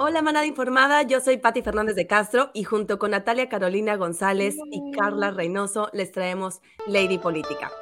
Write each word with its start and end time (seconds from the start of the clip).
Hola, 0.00 0.22
manada 0.22 0.46
informada. 0.46 1.02
Yo 1.02 1.20
soy 1.20 1.38
Patti 1.38 1.60
Fernández 1.60 1.96
de 1.96 2.06
Castro 2.06 2.52
y 2.54 2.62
junto 2.62 3.00
con 3.00 3.10
Natalia 3.10 3.48
Carolina 3.48 3.96
González 3.96 4.54
y 4.70 4.92
Carla 4.96 5.32
Reynoso 5.32 5.90
les 5.92 6.12
traemos 6.12 6.60
Lady 6.86 7.18
Política. 7.18 7.72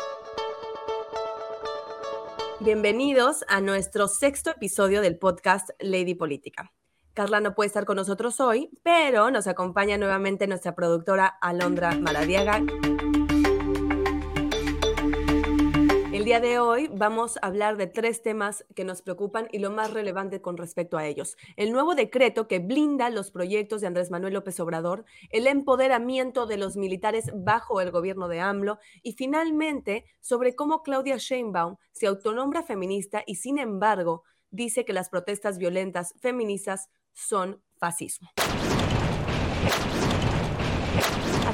Bienvenidos 2.60 3.44
a 3.48 3.60
nuestro 3.60 4.08
sexto 4.08 4.48
episodio 4.48 5.02
del 5.02 5.18
podcast 5.18 5.68
Lady 5.78 6.14
Política. 6.14 6.72
Carla 7.12 7.40
no 7.40 7.54
puede 7.54 7.66
estar 7.66 7.84
con 7.84 7.96
nosotros 7.96 8.40
hoy, 8.40 8.70
pero 8.82 9.30
nos 9.30 9.46
acompaña 9.46 9.98
nuevamente 9.98 10.46
nuestra 10.46 10.74
productora 10.74 11.26
Alondra 11.26 11.96
Maradiaga, 12.00 12.62
El 16.16 16.24
día 16.24 16.40
de 16.40 16.58
hoy 16.58 16.88
vamos 16.90 17.36
a 17.36 17.46
hablar 17.46 17.76
de 17.76 17.86
tres 17.86 18.22
temas 18.22 18.64
que 18.74 18.84
nos 18.84 19.02
preocupan 19.02 19.48
y 19.52 19.58
lo 19.58 19.70
más 19.70 19.92
relevante 19.92 20.40
con 20.40 20.56
respecto 20.56 20.96
a 20.96 21.04
ellos. 21.04 21.36
El 21.56 21.72
nuevo 21.72 21.94
decreto 21.94 22.48
que 22.48 22.58
blinda 22.58 23.10
los 23.10 23.30
proyectos 23.30 23.82
de 23.82 23.88
Andrés 23.88 24.10
Manuel 24.10 24.32
López 24.32 24.58
Obrador, 24.58 25.04
el 25.28 25.46
empoderamiento 25.46 26.46
de 26.46 26.56
los 26.56 26.78
militares 26.78 27.30
bajo 27.34 27.82
el 27.82 27.90
gobierno 27.90 28.28
de 28.28 28.40
AMLO 28.40 28.78
y 29.02 29.12
finalmente 29.12 30.06
sobre 30.20 30.54
cómo 30.54 30.82
Claudia 30.82 31.18
Sheinbaum 31.18 31.76
se 31.92 32.06
autonombra 32.06 32.62
feminista 32.62 33.22
y 33.26 33.34
sin 33.34 33.58
embargo 33.58 34.22
dice 34.50 34.86
que 34.86 34.94
las 34.94 35.10
protestas 35.10 35.58
violentas 35.58 36.14
feministas 36.18 36.88
son 37.12 37.62
fascismo. 37.76 38.30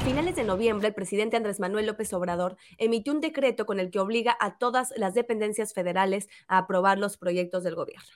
Finales 0.03 0.35
de 0.35 0.43
noviembre, 0.43 0.89
el 0.89 0.93
presidente 0.93 1.37
Andrés 1.37 1.61
Manuel 1.61 1.85
López 1.85 2.11
Obrador 2.11 2.57
emitió 2.77 3.13
un 3.13 3.21
decreto 3.21 3.65
con 3.65 3.79
el 3.79 3.89
que 3.89 3.99
obliga 3.99 4.35
a 4.41 4.57
todas 4.57 4.93
las 4.97 5.13
dependencias 5.13 5.73
federales 5.73 6.27
a 6.49 6.57
aprobar 6.57 6.99
los 6.99 7.15
proyectos 7.15 7.63
del 7.63 7.75
gobierno. 7.75 8.11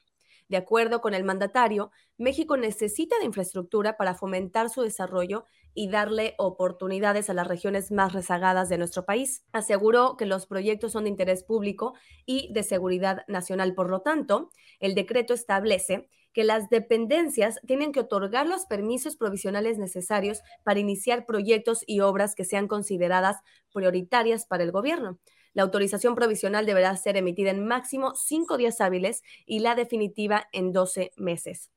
De 0.50 0.58
acuerdo 0.58 1.00
con 1.00 1.14
el 1.14 1.24
mandatario, 1.24 1.92
México 2.18 2.58
necesita 2.58 3.18
de 3.20 3.26
infraestructura 3.26 3.96
para 3.96 4.16
fomentar 4.16 4.70
su 4.70 4.82
desarrollo 4.82 5.46
y 5.74 5.90
darle 5.90 6.36
oportunidades 6.38 7.30
a 7.30 7.34
las 7.34 7.48
regiones 7.48 7.90
más 7.92 8.12
rezagadas 8.12 8.68
de 8.68 8.78
nuestro 8.78 9.06
país. 9.06 9.46
Aseguró 9.54 10.18
que 10.18 10.26
los 10.26 10.46
proyectos 10.46 10.92
son 10.92 11.06
de 11.06 11.10
interés 11.10 11.44
público 11.44 11.94
y 12.26 12.52
de 12.52 12.64
seguridad 12.64 13.24
nacional. 13.28 13.76
Por 13.76 13.90
lo 13.90 14.02
tanto, 14.02 14.50
el 14.82 14.94
decreto 14.94 15.34
establece 15.34 16.10
que 16.38 16.44
las 16.44 16.70
dependencias 16.70 17.60
tienen 17.66 17.92
que 17.92 18.02
otorgar 18.02 18.46
los 18.46 18.68
permisos 18.68 19.16
provisionales 19.16 19.80
necesarios 19.80 20.44
para 20.64 20.80
iniciar 20.80 21.26
proyectos 21.26 21.84
y 21.88 22.02
obras 22.02 22.36
que 22.36 22.46
sean 22.46 22.68
consideradas 22.68 23.38
prioritarias 23.74 24.46
para 24.46 24.62
el 24.62 24.72
gobierno. 24.72 25.18
La 25.54 25.64
autorización 25.64 26.14
provisional 26.14 26.68
deberá 26.68 26.96
ser 26.96 27.18
emitida 27.18 27.50
en 27.50 27.66
máximo 27.66 28.14
cinco 28.14 28.58
días 28.58 28.82
hábiles 28.82 29.24
y 29.48 29.62
la 29.62 29.74
definitiva 29.74 30.48
en 30.52 30.74
12 30.74 31.10
meses. 31.18 31.72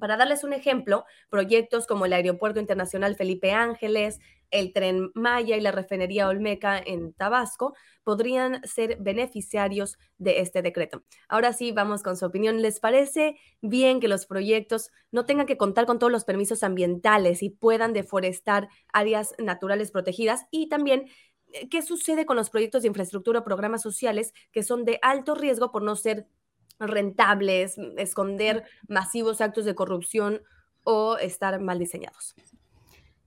Para 0.00 0.16
darles 0.16 0.42
un 0.42 0.54
ejemplo, 0.54 1.04
proyectos 1.28 1.86
como 1.86 2.04
el 2.04 2.12
Aeropuerto 2.12 2.58
Internacional 2.58 3.14
Felipe 3.14 3.52
Ángeles, 3.52 4.18
el 4.50 4.72
tren 4.72 5.10
Maya 5.14 5.56
y 5.56 5.60
la 5.60 5.72
refinería 5.72 6.28
Olmeca 6.28 6.78
en 6.78 7.12
Tabasco 7.12 7.74
podrían 8.04 8.62
ser 8.64 8.96
beneficiarios 9.00 9.98
de 10.18 10.40
este 10.40 10.62
decreto. 10.62 11.04
Ahora 11.28 11.52
sí, 11.52 11.72
vamos 11.72 12.02
con 12.02 12.16
su 12.16 12.26
opinión. 12.26 12.62
¿Les 12.62 12.80
parece 12.80 13.36
bien 13.60 14.00
que 14.00 14.08
los 14.08 14.26
proyectos 14.26 14.90
no 15.10 15.26
tengan 15.26 15.46
que 15.46 15.56
contar 15.56 15.86
con 15.86 15.98
todos 15.98 16.12
los 16.12 16.24
permisos 16.24 16.62
ambientales 16.62 17.42
y 17.42 17.50
puedan 17.50 17.92
deforestar 17.92 18.68
áreas 18.92 19.34
naturales 19.38 19.90
protegidas? 19.90 20.46
Y 20.50 20.68
también, 20.68 21.06
eh, 21.52 21.68
¿qué 21.68 21.82
sucede 21.82 22.26
con 22.26 22.36
los 22.36 22.50
proyectos 22.50 22.82
de 22.82 22.88
infraestructura 22.88 23.40
o 23.40 23.44
programas 23.44 23.82
sociales 23.82 24.32
que 24.52 24.62
son 24.62 24.84
de 24.84 24.98
alto 25.02 25.34
riesgo 25.34 25.70
por 25.70 25.82
no 25.82 25.96
ser 25.96 26.26
rentables, 26.78 27.76
esconder 27.98 28.64
masivos 28.88 29.40
actos 29.40 29.64
de 29.66 29.74
corrupción 29.74 30.42
o 30.82 31.18
estar 31.18 31.60
mal 31.60 31.78
diseñados? 31.78 32.34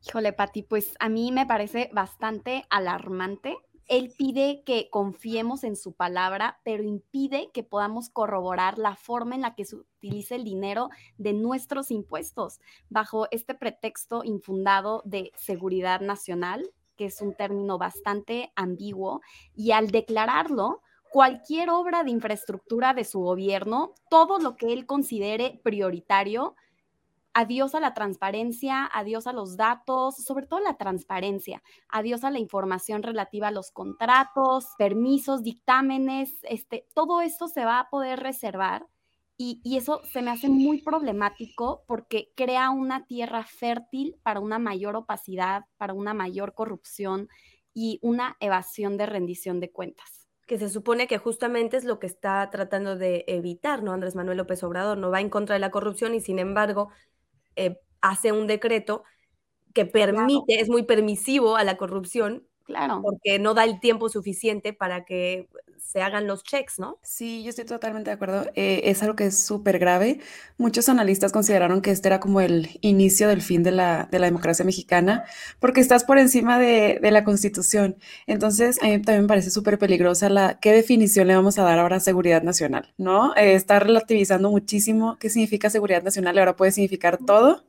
Híjole, 0.06 0.34
Pati, 0.34 0.64
pues 0.64 0.96
a 1.00 1.08
mí 1.08 1.32
me 1.32 1.46
parece 1.46 1.90
bastante 1.94 2.66
alarmante. 2.70 3.58
Él 3.88 4.14
pide 4.18 4.64
que 4.66 4.89
confiemos 4.89 5.64
en 5.64 5.77
su 5.77 5.94
palabra, 5.94 6.60
pero 6.64 6.83
impide 6.83 7.52
que 7.54 7.64
podamos 7.64 8.10
corroborar 8.10 8.77
la 8.77 8.95
forma 8.98 9.36
en 9.36 9.42
la 9.42 9.55
que 9.55 9.64
se 9.64 9.77
utiliza 9.77 10.36
el 10.36 10.44
dinero 10.44 10.89
de 11.17 11.32
nuestros 11.32 11.89
impuestos 11.89 12.60
bajo 12.89 13.27
este 13.32 13.55
pretexto 13.55 14.23
infundado 14.26 15.04
de 15.05 15.32
seguridad 15.36 16.02
nacional, 16.02 16.70
que 16.98 17.06
es 17.06 17.22
un 17.22 17.33
término 17.33 17.77
bastante 17.77 18.52
ambiguo, 18.56 19.22
y 19.56 19.72
al 19.72 19.89
declararlo, 19.89 20.82
cualquier 21.11 21.70
obra 21.70 22.04
de 22.04 22.11
infraestructura 22.11 22.94
de 22.94 23.06
su 23.06 23.22
gobierno, 23.22 23.94
todo 24.10 24.39
lo 24.39 24.58
que 24.58 24.73
él 24.73 24.86
considere 24.86 25.61
prioritario, 25.64 26.56
adiós 27.33 27.76
a 27.76 27.80
la 27.80 27.94
transparencia, 27.94 28.86
adiós 28.86 29.27
a 29.27 29.33
los 29.33 29.58
datos, 29.58 30.16
sobre 30.16 30.48
todo 30.48 30.60
la 30.60 30.77
transparencia, 30.77 31.61
adiós 31.89 32.23
a 32.23 32.32
la 32.32 32.39
información 32.39 33.04
relativa 33.04 33.48
a 33.48 33.52
los 33.52 33.71
contratos, 33.71 34.67
permisos, 34.77 35.44
dictámenes, 35.44 36.38
este, 36.44 36.88
todo 36.94 37.21
esto 37.21 37.48
se 37.48 37.66
va 37.66 37.80
a 37.80 37.89
poder 37.89 38.20
reservar 38.20 38.88
y, 39.36 39.61
y, 39.64 39.77
eso 39.77 40.02
se 40.11 40.21
me 40.21 40.30
hace 40.30 40.48
muy 40.48 40.82
problemático 40.82 41.83
porque 41.88 42.32
crea 42.36 42.70
una 42.70 43.08
tierra 43.08 43.44
fértil 43.44 44.15
para 44.21 44.39
una 44.39 44.60
mayor 44.60 44.95
opacidad, 44.95 45.64
para 45.77 45.94
una 45.94 46.14
mayor 46.14 46.54
corrupción 46.54 47.30
y 47.73 48.00
una 48.04 48.38
evasión 48.39 48.95
de 48.95 49.08
rendición 49.08 49.60
de 49.60 49.71
cuentas. 49.71 50.27
Que 50.45 50.60
se 50.60 50.70
supone 50.70 51.08
que 51.08 51.17
justamente 51.17 51.77
es 51.77 51.83
lo 51.83 52.00
que 52.00 52.05
está 52.08 52.48
tratando 52.52 52.95
de 52.95 53.23
evitar, 53.27 53.82
¿no? 53.82 53.92
Andrés 53.92 54.14
Manuel 54.14 54.38
López 54.38 54.64
Obrador 54.64 54.98
no 54.98 55.10
va 55.10 55.21
en 55.21 55.30
contra 55.30 55.55
de 55.55 55.60
la 55.60 55.71
corrupción 55.71 56.14
y 56.14 56.21
sin 56.21 56.38
embargo 56.38 56.89
eh, 57.55 57.80
hace 58.02 58.31
un 58.31 58.47
decreto 58.47 59.03
que 59.73 59.86
permite, 59.86 60.59
es 60.59 60.69
muy 60.69 60.83
permisivo 60.83 61.55
a 61.55 61.64
la 61.64 61.77
corrupción, 61.77 62.47
claro. 62.64 63.02
porque 63.02 63.40
no 63.40 63.54
da 63.54 63.64
el 63.64 63.80
tiempo 63.80 64.10
suficiente 64.10 64.74
para 64.74 65.06
que 65.06 65.48
se 65.94 66.02
hagan 66.02 66.26
los 66.26 66.44
checks, 66.44 66.80
¿no? 66.80 66.98
Sí, 67.04 67.44
yo 67.44 67.50
estoy 67.50 67.66
totalmente 67.66 68.10
de 68.10 68.16
acuerdo. 68.16 68.50
Eh, 68.56 68.82
es 68.86 69.04
algo 69.04 69.16
que 69.16 69.28
es 69.28 69.38
súper 69.38 69.78
grave. 69.78 70.20
Muchos 70.58 70.90
analistas 70.90 71.32
consideraron 71.32 71.82
que 71.82 71.92
este 71.92 72.08
era 72.08 72.20
como 72.20 72.42
el 72.42 72.80
inicio 72.82 73.28
del 73.28 73.44
fin 73.44 73.62
de 73.62 73.72
la, 73.72 74.08
de 74.12 74.18
la 74.18 74.26
democracia 74.26 74.66
mexicana, 74.66 75.26
porque 75.60 75.82
estás 75.82 76.04
por 76.04 76.18
encima 76.18 76.58
de, 76.58 77.00
de 77.00 77.12
la 77.12 77.24
constitución. 77.24 77.98
Entonces, 78.26 78.82
a 78.82 78.88
mí 78.88 79.02
también 79.02 79.24
me 79.24 79.28
parece 79.28 79.52
súper 79.52 79.78
peligrosa 79.78 80.30
la 80.30 80.60
qué 80.60 80.72
definición 80.72 81.28
le 81.28 81.36
vamos 81.36 81.60
a 81.60 81.64
dar 81.64 81.78
ahora 81.78 81.98
a 81.98 82.00
seguridad 82.00 82.42
nacional, 82.42 82.94
¿no? 82.98 83.36
Eh, 83.36 83.54
está 83.54 83.80
relativizando 83.80 84.50
muchísimo 84.50 85.18
qué 85.20 85.30
significa 85.30 85.70
seguridad 85.70 86.02
nacional 86.02 86.36
y 86.36 86.40
ahora 86.40 86.56
puede 86.56 86.72
significar 86.72 87.20
todo 87.24 87.64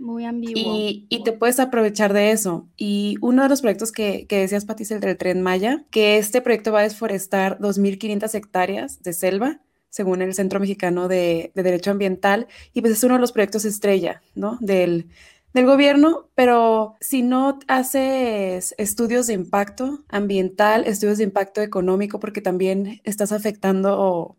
muy 0.00 0.24
ambiguo. 0.24 0.76
Y, 0.76 1.06
y, 1.08 1.22
te 1.22 1.32
puedes 1.32 1.60
aprovechar 1.60 2.12
de 2.12 2.32
eso. 2.32 2.68
Y 2.76 3.16
uno 3.20 3.42
de 3.42 3.48
los 3.48 3.60
proyectos 3.60 3.92
que, 3.92 4.26
que 4.26 4.38
decías, 4.38 4.64
Pati, 4.64 4.82
es 4.82 4.90
el 4.90 5.00
del 5.00 5.16
Tren 5.16 5.42
Maya, 5.42 5.84
que 5.90 6.18
este 6.18 6.40
proyecto 6.40 6.72
va 6.72 6.80
a 6.80 6.84
desforestar 6.84 7.58
2.500 7.58 8.34
hectáreas 8.34 9.02
de 9.02 9.12
selva, 9.12 9.60
según 9.90 10.22
el 10.22 10.34
Centro 10.34 10.60
Mexicano 10.60 11.08
de, 11.08 11.52
de, 11.54 11.62
Derecho 11.62 11.90
Ambiental, 11.90 12.46
y 12.72 12.80
pues 12.80 12.94
es 12.94 13.04
uno 13.04 13.14
de 13.14 13.20
los 13.20 13.32
proyectos 13.32 13.64
estrella, 13.64 14.22
¿no? 14.34 14.56
Del, 14.60 15.08
del 15.52 15.66
gobierno, 15.66 16.28
pero 16.34 16.96
si 17.00 17.22
no 17.22 17.58
haces 17.66 18.74
estudios 18.78 19.26
de 19.26 19.34
impacto 19.34 20.04
ambiental, 20.08 20.86
estudios 20.86 21.18
de 21.18 21.24
impacto 21.24 21.60
económico, 21.60 22.20
porque 22.20 22.40
también 22.40 23.00
estás 23.04 23.32
afectando, 23.32 24.36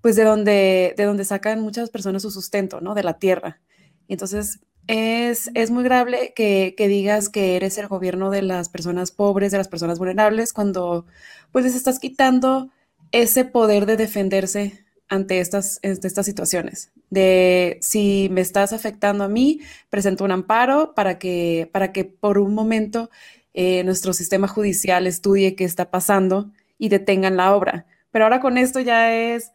pues, 0.00 0.16
de 0.16 0.24
donde, 0.24 0.94
de 0.96 1.04
donde 1.04 1.24
sacan 1.24 1.60
muchas 1.60 1.90
personas 1.90 2.22
su 2.22 2.30
sustento, 2.30 2.80
¿no? 2.80 2.94
De 2.94 3.02
la 3.02 3.18
tierra. 3.18 3.60
Entonces, 4.06 4.60
es, 4.86 5.50
es 5.54 5.70
muy 5.70 5.84
grave 5.84 6.32
que, 6.34 6.74
que, 6.76 6.88
digas 6.88 7.28
que 7.28 7.56
eres 7.56 7.78
el 7.78 7.88
gobierno 7.88 8.30
de 8.30 8.42
las 8.42 8.68
personas 8.68 9.10
pobres, 9.10 9.52
de 9.52 9.58
las 9.58 9.68
personas 9.68 9.98
vulnerables, 9.98 10.52
cuando 10.52 11.06
pues 11.52 11.64
les 11.64 11.74
estás 11.74 11.98
quitando 11.98 12.70
ese 13.12 13.44
poder 13.44 13.86
de 13.86 13.96
defenderse 13.96 14.84
ante 15.08 15.40
estas, 15.40 15.80
ante 15.82 16.06
estas 16.06 16.26
situaciones. 16.26 16.92
De 17.10 17.78
si 17.80 18.28
me 18.30 18.40
estás 18.40 18.72
afectando 18.72 19.24
a 19.24 19.28
mí, 19.28 19.60
presento 19.90 20.24
un 20.24 20.32
amparo 20.32 20.94
para 20.94 21.18
que, 21.18 21.68
para 21.72 21.92
que 21.92 22.04
por 22.04 22.38
un 22.38 22.54
momento 22.54 23.10
eh, 23.52 23.84
nuestro 23.84 24.12
sistema 24.12 24.48
judicial 24.48 25.06
estudie 25.06 25.54
qué 25.54 25.64
está 25.64 25.90
pasando 25.90 26.50
y 26.78 26.88
detengan 26.88 27.36
la 27.36 27.54
obra. 27.54 27.86
Pero 28.10 28.24
ahora 28.24 28.40
con 28.40 28.58
esto 28.58 28.80
ya 28.80 29.14
es 29.14 29.52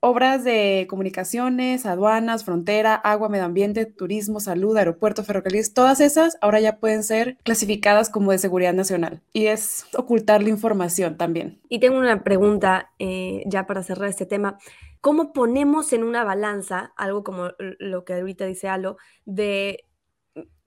obras 0.00 0.44
de 0.44 0.86
comunicaciones, 0.88 1.86
aduanas, 1.86 2.44
frontera, 2.44 2.94
agua, 2.94 3.28
medio 3.28 3.44
ambiente, 3.44 3.86
turismo, 3.86 4.40
salud, 4.40 4.76
aeropuerto, 4.76 5.24
ferrocarriles, 5.24 5.74
todas 5.74 6.00
esas 6.00 6.38
ahora 6.40 6.60
ya 6.60 6.78
pueden 6.78 7.02
ser 7.02 7.38
clasificadas 7.42 8.10
como 8.10 8.32
de 8.32 8.38
seguridad 8.38 8.74
nacional 8.74 9.22
y 9.32 9.46
es 9.46 9.86
ocultar 9.96 10.42
la 10.42 10.50
información 10.50 11.16
también. 11.16 11.60
Y 11.68 11.80
tengo 11.80 11.98
una 11.98 12.22
pregunta 12.22 12.92
eh, 12.98 13.42
ya 13.46 13.66
para 13.66 13.82
cerrar 13.82 14.08
este 14.08 14.26
tema. 14.26 14.58
¿Cómo 15.00 15.32
ponemos 15.32 15.92
en 15.92 16.02
una 16.02 16.24
balanza 16.24 16.92
algo 16.96 17.22
como 17.22 17.50
lo 17.58 18.04
que 18.04 18.14
ahorita 18.14 18.44
dice 18.46 18.68
Alo, 18.68 18.96
de 19.24 19.84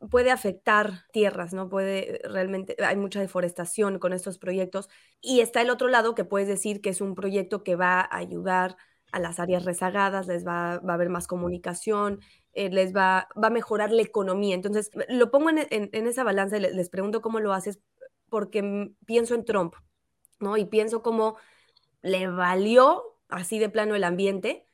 puede 0.09 0.31
afectar 0.31 1.05
tierras, 1.11 1.53
¿no? 1.53 1.69
Puede 1.69 2.21
realmente, 2.23 2.75
hay 2.83 2.95
mucha 2.95 3.19
deforestación 3.19 3.99
con 3.99 4.13
estos 4.13 4.37
proyectos. 4.37 4.89
Y 5.21 5.41
está 5.41 5.61
el 5.61 5.69
otro 5.69 5.87
lado 5.89 6.15
que 6.15 6.23
puedes 6.23 6.47
decir 6.47 6.81
que 6.81 6.89
es 6.89 7.01
un 7.01 7.15
proyecto 7.15 7.63
que 7.63 7.75
va 7.75 7.99
a 7.99 8.17
ayudar 8.17 8.77
a 9.11 9.19
las 9.19 9.39
áreas 9.39 9.65
rezagadas, 9.65 10.27
les 10.27 10.45
va, 10.45 10.79
va 10.79 10.93
a 10.93 10.95
haber 10.95 11.09
más 11.09 11.27
comunicación, 11.27 12.19
eh, 12.53 12.69
les 12.69 12.95
va, 12.95 13.27
va, 13.41 13.47
a 13.47 13.51
mejorar 13.51 13.91
la 13.91 14.01
economía. 14.01 14.55
Entonces, 14.55 14.91
lo 15.07 15.31
pongo 15.31 15.49
en, 15.49 16.07
esa 16.07 16.23
balanza 16.23 16.57
y 16.57 16.61
les, 16.61 16.89
pregunto 16.89 17.21
cómo 17.21 17.39
lo 17.39 17.53
haces, 17.53 17.79
porque 18.29 18.91
pienso 19.05 19.35
en 19.35 19.45
Trump, 19.45 19.75
¿no? 20.39 20.57
Y 20.57 20.65
pienso 20.65 21.01
cómo 21.01 21.37
le 22.01 22.27
valió 22.27 23.17
así 23.29 23.59
de 23.59 23.69
plano 23.69 23.95
el 23.95 24.03
ambiente 24.03 24.65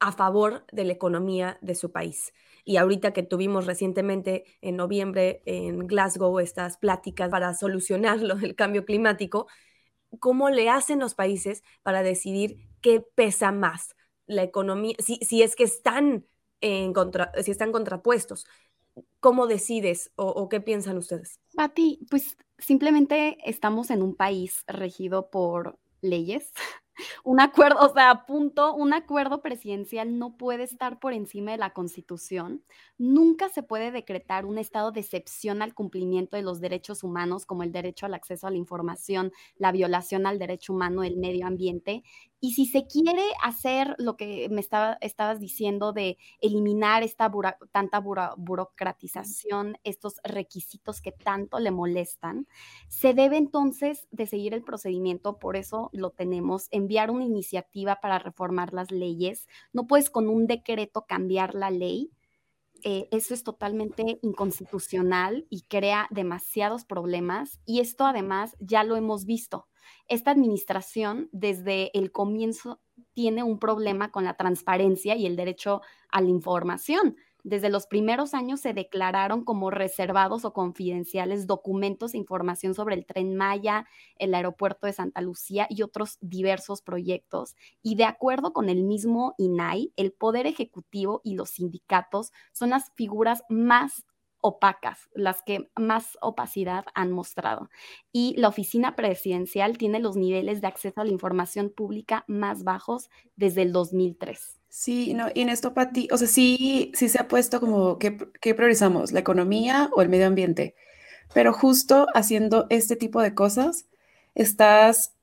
a 0.00 0.12
favor 0.12 0.64
de 0.72 0.84
la 0.84 0.92
economía 0.92 1.58
de 1.60 1.74
su 1.74 1.92
país. 1.92 2.32
Y 2.64 2.76
ahorita 2.76 3.12
que 3.12 3.22
tuvimos 3.22 3.66
recientemente 3.66 4.44
en 4.60 4.76
noviembre 4.76 5.42
en 5.44 5.86
Glasgow 5.86 6.38
estas 6.40 6.76
pláticas 6.78 7.30
para 7.30 7.54
solucionarlo, 7.54 8.34
el 8.42 8.54
cambio 8.54 8.84
climático, 8.84 9.46
¿cómo 10.18 10.50
le 10.50 10.68
hacen 10.68 10.98
los 10.98 11.14
países 11.14 11.62
para 11.82 12.02
decidir 12.02 12.68
qué 12.80 13.00
pesa 13.00 13.52
más? 13.52 13.94
La 14.26 14.42
economía, 14.42 14.94
si, 14.98 15.16
si 15.16 15.42
es 15.42 15.56
que 15.56 15.64
están, 15.64 16.26
en 16.60 16.92
contra, 16.92 17.32
si 17.42 17.50
están 17.50 17.72
contrapuestos, 17.72 18.46
¿cómo 19.20 19.46
decides 19.46 20.12
o, 20.16 20.26
o 20.26 20.48
qué 20.48 20.60
piensan 20.60 20.98
ustedes? 20.98 21.40
Pati, 21.54 22.06
pues 22.10 22.36
simplemente 22.58 23.38
estamos 23.44 23.90
en 23.90 24.02
un 24.02 24.14
país 24.14 24.64
regido 24.66 25.30
por 25.30 25.78
leyes 26.00 26.52
un 27.24 27.40
acuerdo, 27.40 27.80
o 27.80 27.92
sea, 27.92 28.24
punto, 28.26 28.74
un 28.74 28.92
acuerdo 28.92 29.42
presidencial 29.42 30.18
no 30.18 30.36
puede 30.36 30.64
estar 30.64 30.98
por 31.00 31.12
encima 31.12 31.52
de 31.52 31.58
la 31.58 31.70
Constitución. 31.70 32.62
Nunca 32.98 33.48
se 33.48 33.62
puede 33.62 33.90
decretar 33.90 34.46
un 34.46 34.58
estado 34.58 34.92
de 34.92 35.00
excepción 35.00 35.62
al 35.62 35.74
cumplimiento 35.74 36.36
de 36.36 36.42
los 36.42 36.60
derechos 36.60 37.02
humanos, 37.02 37.46
como 37.46 37.62
el 37.62 37.72
derecho 37.72 38.06
al 38.06 38.14
acceso 38.14 38.46
a 38.46 38.50
la 38.50 38.56
información, 38.56 39.32
la 39.56 39.72
violación 39.72 40.26
al 40.26 40.38
derecho 40.38 40.72
humano 40.72 41.02
del 41.02 41.16
medio 41.16 41.46
ambiente, 41.46 42.02
y 42.40 42.52
si 42.52 42.66
se 42.66 42.86
quiere 42.86 43.22
hacer 43.42 43.94
lo 43.98 44.16
que 44.16 44.48
me 44.50 44.60
estaba, 44.60 44.96
estabas 45.02 45.40
diciendo 45.40 45.92
de 45.92 46.16
eliminar 46.40 47.02
esta 47.02 47.30
tanta 47.70 48.00
burocratización, 48.00 49.76
estos 49.84 50.20
requisitos 50.24 51.02
que 51.02 51.12
tanto 51.12 51.58
le 51.58 51.70
molestan, 51.70 52.46
se 52.88 53.12
debe 53.12 53.36
entonces 53.36 54.08
de 54.10 54.26
seguir 54.26 54.54
el 54.54 54.64
procedimiento, 54.64 55.38
por 55.38 55.56
eso 55.56 55.90
lo 55.92 56.10
tenemos, 56.10 56.68
enviar 56.70 57.10
una 57.10 57.24
iniciativa 57.24 58.00
para 58.00 58.18
reformar 58.18 58.72
las 58.72 58.90
leyes. 58.90 59.46
No 59.72 59.86
puedes 59.86 60.08
con 60.08 60.28
un 60.28 60.46
decreto 60.46 61.04
cambiar 61.06 61.54
la 61.54 61.70
ley. 61.70 62.10
Eh, 62.82 63.08
eso 63.10 63.34
es 63.34 63.44
totalmente 63.44 64.18
inconstitucional 64.22 65.46
y 65.50 65.62
crea 65.62 66.08
demasiados 66.10 66.86
problemas. 66.86 67.60
Y 67.66 67.80
esto 67.80 68.06
además 68.06 68.56
ya 68.60 68.84
lo 68.84 68.96
hemos 68.96 69.26
visto 69.26 69.69
esta 70.08 70.30
administración 70.30 71.28
desde 71.32 71.96
el 71.98 72.12
comienzo 72.12 72.80
tiene 73.14 73.42
un 73.42 73.58
problema 73.58 74.10
con 74.10 74.24
la 74.24 74.34
transparencia 74.34 75.16
y 75.16 75.26
el 75.26 75.36
derecho 75.36 75.80
a 76.10 76.20
la 76.20 76.28
información. 76.28 77.16
Desde 77.42 77.70
los 77.70 77.86
primeros 77.86 78.34
años 78.34 78.60
se 78.60 78.74
declararon 78.74 79.44
como 79.44 79.70
reservados 79.70 80.44
o 80.44 80.52
confidenciales 80.52 81.46
documentos 81.46 82.12
e 82.12 82.18
información 82.18 82.74
sobre 82.74 82.96
el 82.96 83.06
tren 83.06 83.34
Maya, 83.34 83.86
el 84.16 84.34
aeropuerto 84.34 84.86
de 84.86 84.92
Santa 84.92 85.20
Lucía 85.22 85.66
y 85.70 85.82
otros 85.82 86.18
diversos 86.20 86.82
proyectos. 86.82 87.56
Y 87.82 87.94
de 87.94 88.04
acuerdo 88.04 88.52
con 88.52 88.68
el 88.68 88.84
mismo 88.84 89.34
INAI, 89.38 89.92
el 89.96 90.12
Poder 90.12 90.46
Ejecutivo 90.46 91.22
y 91.24 91.34
los 91.34 91.50
sindicatos 91.50 92.32
son 92.52 92.70
las 92.70 92.92
figuras 92.94 93.42
más 93.48 94.04
opacas, 94.40 95.08
las 95.14 95.42
que 95.42 95.70
más 95.76 96.18
opacidad 96.20 96.84
han 96.94 97.12
mostrado. 97.12 97.70
Y 98.12 98.34
la 98.36 98.48
oficina 98.48 98.96
presidencial 98.96 99.78
tiene 99.78 99.98
los 99.98 100.16
niveles 100.16 100.60
de 100.60 100.66
acceso 100.66 101.00
a 101.00 101.04
la 101.04 101.10
información 101.10 101.70
pública 101.70 102.24
más 102.26 102.64
bajos 102.64 103.10
desde 103.36 103.62
el 103.62 103.72
2003. 103.72 104.60
Sí, 104.68 105.14
no, 105.14 105.28
y 105.34 105.40
en 105.40 105.48
esto, 105.48 105.74
Pati, 105.74 106.08
o 106.12 106.16
sea, 106.16 106.28
sí, 106.28 106.92
sí 106.94 107.08
se 107.08 107.20
ha 107.20 107.28
puesto 107.28 107.60
como, 107.60 107.98
¿qué, 107.98 108.16
¿qué 108.40 108.54
priorizamos? 108.54 109.12
¿La 109.12 109.20
economía 109.20 109.90
o 109.94 110.02
el 110.02 110.08
medio 110.08 110.26
ambiente? 110.26 110.76
Pero 111.34 111.52
justo 111.52 112.06
haciendo 112.14 112.66
este 112.70 112.96
tipo 112.96 113.20
de 113.20 113.34
cosas, 113.34 113.86
estás 114.34 115.14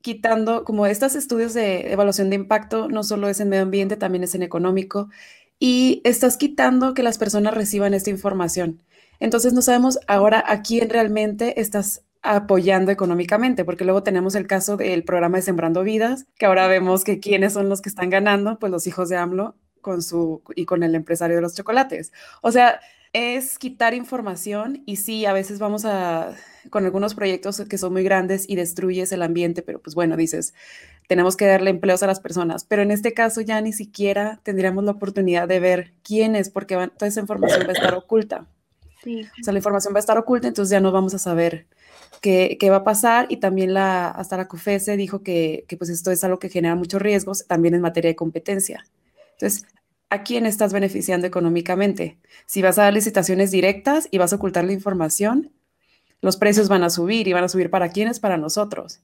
quitando, 0.00 0.64
como 0.64 0.86
estos 0.86 1.14
estudios 1.16 1.54
de 1.54 1.92
evaluación 1.92 2.30
de 2.30 2.36
impacto, 2.36 2.88
no 2.88 3.02
solo 3.02 3.28
es 3.28 3.40
en 3.40 3.48
medio 3.48 3.64
ambiente, 3.64 3.96
también 3.96 4.24
es 4.24 4.34
en 4.34 4.42
económico, 4.42 5.10
y 5.58 6.00
estás 6.04 6.36
quitando 6.36 6.94
que 6.94 7.02
las 7.02 7.18
personas 7.18 7.54
reciban 7.54 7.94
esta 7.94 8.10
información. 8.10 8.82
Entonces 9.20 9.52
no 9.52 9.62
sabemos 9.62 9.98
ahora 10.06 10.42
a 10.46 10.62
quién 10.62 10.90
realmente 10.90 11.60
estás 11.60 12.04
apoyando 12.22 12.90
económicamente, 12.90 13.64
porque 13.64 13.84
luego 13.84 14.02
tenemos 14.02 14.34
el 14.34 14.46
caso 14.46 14.76
del 14.76 15.04
programa 15.04 15.38
de 15.38 15.42
Sembrando 15.42 15.82
Vidas, 15.82 16.26
que 16.36 16.46
ahora 16.46 16.66
vemos 16.66 17.04
que 17.04 17.20
quiénes 17.20 17.52
son 17.52 17.68
los 17.68 17.80
que 17.80 17.88
están 17.88 18.10
ganando, 18.10 18.58
pues 18.58 18.70
los 18.70 18.86
hijos 18.86 19.08
de 19.08 19.16
AMLO 19.16 19.56
con 19.80 20.02
su 20.02 20.42
y 20.54 20.66
con 20.66 20.82
el 20.82 20.94
empresario 20.94 21.36
de 21.36 21.42
los 21.42 21.54
chocolates. 21.54 22.12
O 22.42 22.52
sea, 22.52 22.80
es 23.12 23.58
quitar 23.58 23.94
información 23.94 24.82
y 24.84 24.96
sí, 24.96 25.24
a 25.26 25.32
veces 25.32 25.58
vamos 25.58 25.84
a 25.84 26.34
con 26.70 26.84
algunos 26.84 27.14
proyectos 27.14 27.62
que 27.68 27.78
son 27.78 27.92
muy 27.92 28.02
grandes 28.02 28.48
y 28.48 28.56
destruyes 28.56 29.12
el 29.12 29.22
ambiente, 29.22 29.62
pero 29.62 29.80
pues 29.80 29.94
bueno, 29.94 30.16
dices, 30.16 30.52
tenemos 31.08 31.36
que 31.36 31.46
darle 31.46 31.70
empleos 31.70 32.02
a 32.02 32.06
las 32.06 32.20
personas, 32.20 32.64
pero 32.64 32.82
en 32.82 32.90
este 32.90 33.14
caso 33.14 33.40
ya 33.40 33.60
ni 33.60 33.72
siquiera 33.72 34.40
tendríamos 34.44 34.84
la 34.84 34.92
oportunidad 34.92 35.48
de 35.48 35.58
ver 35.58 35.94
quién 36.04 36.36
es, 36.36 36.50
porque 36.50 36.74
toda 36.74 37.08
esa 37.08 37.20
información 37.20 37.62
va 37.62 37.70
a 37.70 37.72
estar 37.72 37.94
oculta. 37.94 38.46
Sí. 39.02 39.22
O 39.40 39.44
sea, 39.44 39.52
la 39.54 39.58
información 39.58 39.94
va 39.94 39.98
a 39.98 40.00
estar 40.00 40.18
oculta, 40.18 40.48
entonces 40.48 40.70
ya 40.70 40.80
no 40.80 40.92
vamos 40.92 41.14
a 41.14 41.18
saber 41.18 41.66
qué, 42.20 42.58
qué 42.60 42.68
va 42.68 42.76
a 42.76 42.84
pasar 42.84 43.26
y 43.30 43.38
también 43.38 43.72
la, 43.72 44.10
hasta 44.10 44.36
la 44.36 44.48
COFESE 44.48 44.98
dijo 44.98 45.22
que, 45.22 45.64
que 45.66 45.78
pues 45.78 45.88
esto 45.88 46.10
es 46.10 46.22
algo 46.24 46.38
que 46.38 46.50
genera 46.50 46.74
muchos 46.74 47.00
riesgos 47.00 47.46
también 47.46 47.74
en 47.74 47.80
materia 47.80 48.10
de 48.10 48.16
competencia. 48.16 48.84
Entonces, 49.32 49.64
¿a 50.10 50.22
quién 50.24 50.44
estás 50.44 50.74
beneficiando 50.74 51.26
económicamente? 51.26 52.18
Si 52.44 52.60
vas 52.60 52.78
a 52.78 52.82
dar 52.82 52.92
licitaciones 52.92 53.50
directas 53.50 54.08
y 54.10 54.18
vas 54.18 54.34
a 54.34 54.36
ocultar 54.36 54.64
la 54.64 54.74
información, 54.74 55.52
los 56.20 56.36
precios 56.36 56.68
van 56.68 56.82
a 56.82 56.90
subir 56.90 57.28
y 57.28 57.32
van 57.32 57.44
a 57.44 57.48
subir 57.48 57.70
para 57.70 57.88
quiénes, 57.90 58.20
para 58.20 58.36
nosotros. 58.36 59.00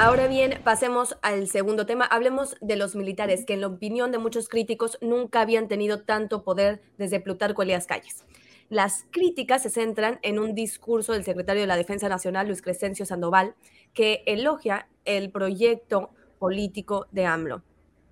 Ahora 0.00 0.28
bien, 0.28 0.60
pasemos 0.62 1.18
al 1.22 1.48
segundo 1.48 1.84
tema. 1.84 2.04
Hablemos 2.04 2.54
de 2.60 2.76
los 2.76 2.94
militares, 2.94 3.44
que 3.44 3.54
en 3.54 3.60
la 3.60 3.66
opinión 3.66 4.12
de 4.12 4.18
muchos 4.18 4.48
críticos 4.48 4.96
nunca 5.00 5.40
habían 5.40 5.66
tenido 5.66 6.02
tanto 6.02 6.44
poder 6.44 6.80
desde 6.98 7.18
Plutarco 7.18 7.62
Elías 7.62 7.88
Calles. 7.88 8.24
Las 8.68 9.06
críticas 9.10 9.64
se 9.64 9.70
centran 9.70 10.20
en 10.22 10.38
un 10.38 10.54
discurso 10.54 11.14
del 11.14 11.24
secretario 11.24 11.62
de 11.62 11.66
la 11.66 11.76
Defensa 11.76 12.08
Nacional, 12.08 12.46
Luis 12.46 12.62
Crescencio 12.62 13.06
Sandoval, 13.06 13.56
que 13.92 14.22
elogia 14.26 14.86
el 15.04 15.32
proyecto 15.32 16.10
político 16.38 17.08
de 17.10 17.26
AMLO. 17.26 17.64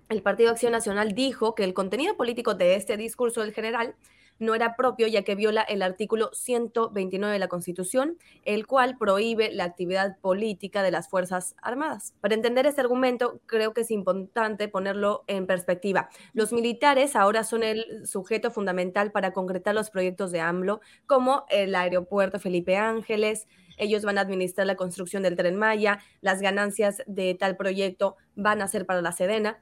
El 0.09 0.21
Partido 0.21 0.51
Acción 0.51 0.73
Nacional 0.73 1.13
dijo 1.13 1.55
que 1.55 1.63
el 1.63 1.73
contenido 1.73 2.17
político 2.17 2.53
de 2.53 2.75
este 2.75 2.97
discurso 2.97 3.39
del 3.39 3.53
general 3.53 3.95
no 4.39 4.55
era 4.55 4.75
propio 4.75 5.07
ya 5.07 5.23
que 5.23 5.35
viola 5.35 5.61
el 5.61 5.81
artículo 5.81 6.29
129 6.33 7.33
de 7.33 7.39
la 7.39 7.47
Constitución, 7.47 8.17
el 8.43 8.67
cual 8.67 8.97
prohíbe 8.97 9.51
la 9.51 9.65
actividad 9.65 10.17
política 10.19 10.83
de 10.83 10.91
las 10.91 11.09
Fuerzas 11.09 11.55
Armadas. 11.61 12.13
Para 12.21 12.35
entender 12.35 12.65
este 12.65 12.81
argumento, 12.81 13.41
creo 13.45 13.73
que 13.73 13.81
es 13.81 13.91
importante 13.91 14.67
ponerlo 14.67 15.23
en 15.27 15.47
perspectiva. 15.47 16.09
Los 16.33 16.53
militares 16.53 17.15
ahora 17.15 17.43
son 17.43 17.63
el 17.63 18.05
sujeto 18.05 18.51
fundamental 18.51 19.11
para 19.11 19.33
concretar 19.33 19.75
los 19.75 19.89
proyectos 19.89 20.31
de 20.31 20.41
AMLO, 20.41 20.81
como 21.05 21.45
el 21.49 21.75
aeropuerto 21.75 22.39
Felipe 22.39 22.77
Ángeles, 22.77 23.47
ellos 23.77 24.03
van 24.03 24.17
a 24.17 24.21
administrar 24.21 24.65
la 24.65 24.75
construcción 24.75 25.23
del 25.23 25.35
tren 25.35 25.55
Maya, 25.55 25.99
las 26.21 26.41
ganancias 26.41 27.03
de 27.05 27.35
tal 27.35 27.55
proyecto 27.55 28.17
van 28.35 28.61
a 28.61 28.67
ser 28.67 28.85
para 28.85 29.01
la 29.01 29.11
Sedena 29.11 29.61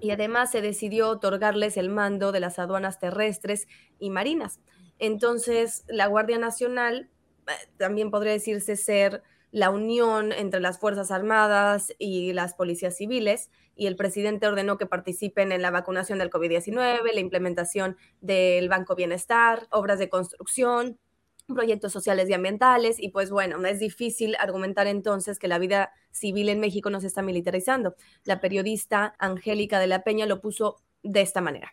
y 0.00 0.10
además 0.10 0.50
se 0.50 0.60
decidió 0.60 1.08
otorgarles 1.08 1.76
el 1.76 1.88
mando 1.88 2.32
de 2.32 2.40
las 2.40 2.58
aduanas 2.58 2.98
terrestres 2.98 3.66
y 3.98 4.10
marinas. 4.10 4.60
Entonces, 4.98 5.84
la 5.88 6.06
Guardia 6.06 6.38
Nacional 6.38 7.10
eh, 7.48 7.52
también 7.76 8.10
podría 8.10 8.32
decirse 8.32 8.76
ser 8.76 9.22
la 9.50 9.70
unión 9.70 10.32
entre 10.32 10.60
las 10.60 10.78
Fuerzas 10.78 11.10
Armadas 11.10 11.94
y 11.98 12.32
las 12.32 12.54
policías 12.54 12.96
civiles, 12.96 13.50
y 13.74 13.86
el 13.86 13.96
presidente 13.96 14.46
ordenó 14.46 14.78
que 14.78 14.86
participen 14.86 15.52
en 15.52 15.62
la 15.62 15.70
vacunación 15.70 16.18
del 16.18 16.30
COVID-19, 16.30 17.12
la 17.12 17.20
implementación 17.20 17.96
del 18.20 18.68
Banco 18.68 18.94
Bienestar, 18.96 19.66
obras 19.70 19.98
de 19.98 20.08
construcción, 20.08 20.98
proyectos 21.46 21.92
sociales 21.92 22.28
y 22.28 22.34
ambientales, 22.34 22.96
y 22.98 23.10
pues 23.10 23.30
bueno, 23.30 23.64
es 23.66 23.78
difícil 23.78 24.36
argumentar 24.38 24.86
entonces 24.86 25.38
que 25.38 25.48
la 25.48 25.58
vida 25.58 25.92
civil 26.10 26.48
en 26.48 26.60
México 26.60 26.90
no 26.90 27.00
se 27.00 27.06
está 27.06 27.22
militarizando. 27.22 27.94
La 28.24 28.40
periodista 28.40 29.14
Angélica 29.18 29.78
de 29.78 29.86
la 29.86 30.02
Peña 30.02 30.26
lo 30.26 30.40
puso 30.40 30.76
de 31.02 31.20
esta 31.20 31.40
manera 31.40 31.72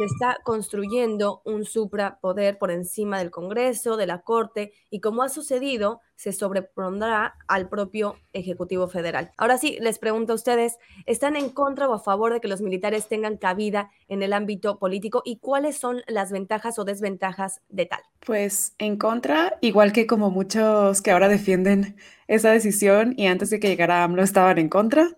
se 0.00 0.06
está 0.06 0.38
construyendo 0.44 1.42
un 1.44 1.66
suprapoder 1.66 2.56
por 2.56 2.70
encima 2.70 3.18
del 3.18 3.30
Congreso, 3.30 3.98
de 3.98 4.06
la 4.06 4.22
Corte, 4.22 4.72
y 4.88 5.00
como 5.00 5.22
ha 5.22 5.28
sucedido, 5.28 6.00
se 6.16 6.32
sobrepondrá 6.32 7.34
al 7.46 7.68
propio 7.68 8.16
Ejecutivo 8.32 8.88
Federal. 8.88 9.30
Ahora 9.36 9.58
sí, 9.58 9.76
les 9.78 9.98
pregunto 9.98 10.32
a 10.32 10.36
ustedes, 10.36 10.78
¿están 11.04 11.36
en 11.36 11.50
contra 11.50 11.86
o 11.86 11.92
a 11.92 11.98
favor 11.98 12.32
de 12.32 12.40
que 12.40 12.48
los 12.48 12.62
militares 12.62 13.08
tengan 13.08 13.36
cabida 13.36 13.90
en 14.08 14.22
el 14.22 14.32
ámbito 14.32 14.78
político 14.78 15.20
y 15.22 15.36
cuáles 15.36 15.76
son 15.76 16.00
las 16.06 16.32
ventajas 16.32 16.78
o 16.78 16.84
desventajas 16.84 17.60
de 17.68 17.84
tal? 17.84 18.00
Pues 18.24 18.74
en 18.78 18.96
contra, 18.96 19.58
igual 19.60 19.92
que 19.92 20.06
como 20.06 20.30
muchos 20.30 21.02
que 21.02 21.10
ahora 21.10 21.28
defienden 21.28 21.94
esa 22.26 22.50
decisión 22.52 23.12
y 23.18 23.26
antes 23.26 23.50
de 23.50 23.60
que 23.60 23.68
llegara 23.68 24.02
AMLO 24.02 24.22
estaban 24.22 24.56
en 24.56 24.70
contra, 24.70 25.08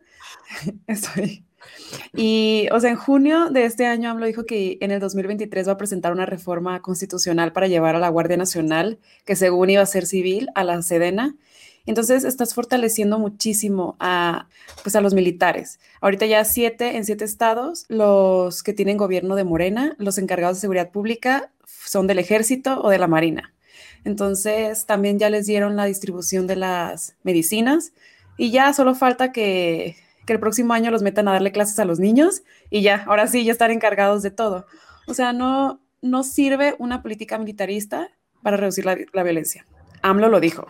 estoy 0.89 1.45
Y, 2.15 2.69
o 2.73 2.81
sea, 2.81 2.91
en 2.91 2.97
junio 2.97 3.51
de 3.51 3.65
este 3.65 3.87
año 3.87 4.11
AMLO 4.11 4.27
dijo 4.27 4.45
que 4.45 4.79
en 4.81 4.91
el 4.91 5.01
2023 5.01 5.69
va 5.69 5.73
a 5.73 5.77
presentar 5.77 6.13
una 6.13 6.27
reforma 6.27 6.81
constitucional 6.81 7.53
para 7.53 7.67
llevar 7.67 7.97
a 7.97 7.99
la 7.99 8.09
Guardia 8.09 8.37
Nacional, 8.37 8.99
que 9.25 9.37
según 9.37 9.71
iba 9.71 9.83
a 9.83 9.87
ser 9.87 10.07
civil, 10.07 10.49
a 10.55 10.65
la 10.65 10.81
Sedena. 10.83 11.37
Entonces, 11.85 12.25
estás 12.25 12.55
fortaleciendo 12.55 13.19
muchísimo 13.19 13.97
a, 13.99 14.47
pues, 14.83 14.95
a 14.95 15.01
los 15.01 15.15
militares. 15.15 15.81
Ahorita 16.01 16.27
ya 16.27 16.45
siete, 16.45 16.97
en 16.97 17.05
siete 17.05 17.25
estados, 17.25 17.87
los 17.89 18.63
que 18.63 18.73
tienen 18.73 18.97
gobierno 18.97 19.35
de 19.35 19.45
Morena, 19.45 19.97
los 19.99 20.19
encargados 20.19 20.59
de 20.59 20.61
seguridad 20.61 20.91
pública 20.91 21.51
son 21.85 22.07
del 22.07 22.21
ejército 22.21 22.81
o 22.83 22.91
de 22.91 22.99
la 22.99 23.09
marina. 23.09 23.53
Entonces, 24.05 24.87
también 24.87 25.19
ya 25.19 25.31
les 25.31 25.47
dieron 25.47 25.77
la 25.77 25.85
distribución 25.85 26.47
de 26.47 26.57
las 26.57 27.17
medicinas 27.23 27.93
y 28.37 28.51
ya 28.51 28.73
solo 28.73 28.95
falta 28.95 29.33
que, 29.33 29.97
el 30.29 30.41
próximo 30.41 30.73
año 30.75 30.91
los 30.91 31.03
metan 31.03 31.29
a 31.29 31.33
darle 31.33 31.53
clases 31.53 31.79
a 31.79 31.85
los 31.85 31.99
niños 31.99 32.43
y 32.71 32.83
ya, 32.83 33.05
ahora 33.07 33.27
sí, 33.27 33.45
ya 33.45 33.53
están 33.53 33.71
encargados 33.71 34.23
de 34.23 34.31
todo. 34.31 34.67
O 35.07 35.15
sea, 35.15 35.33
no, 35.33 35.81
no 36.01 36.23
sirve 36.23 36.77
una 36.79 37.03
política 37.03 37.39
militarista 37.39 38.09
para 38.43 38.57
reducir 38.57 38.85
la, 38.87 38.97
la 39.13 39.23
violencia. 39.23 39.67
AMLO 40.03 40.29
lo 40.29 40.41
dijo 40.41 40.69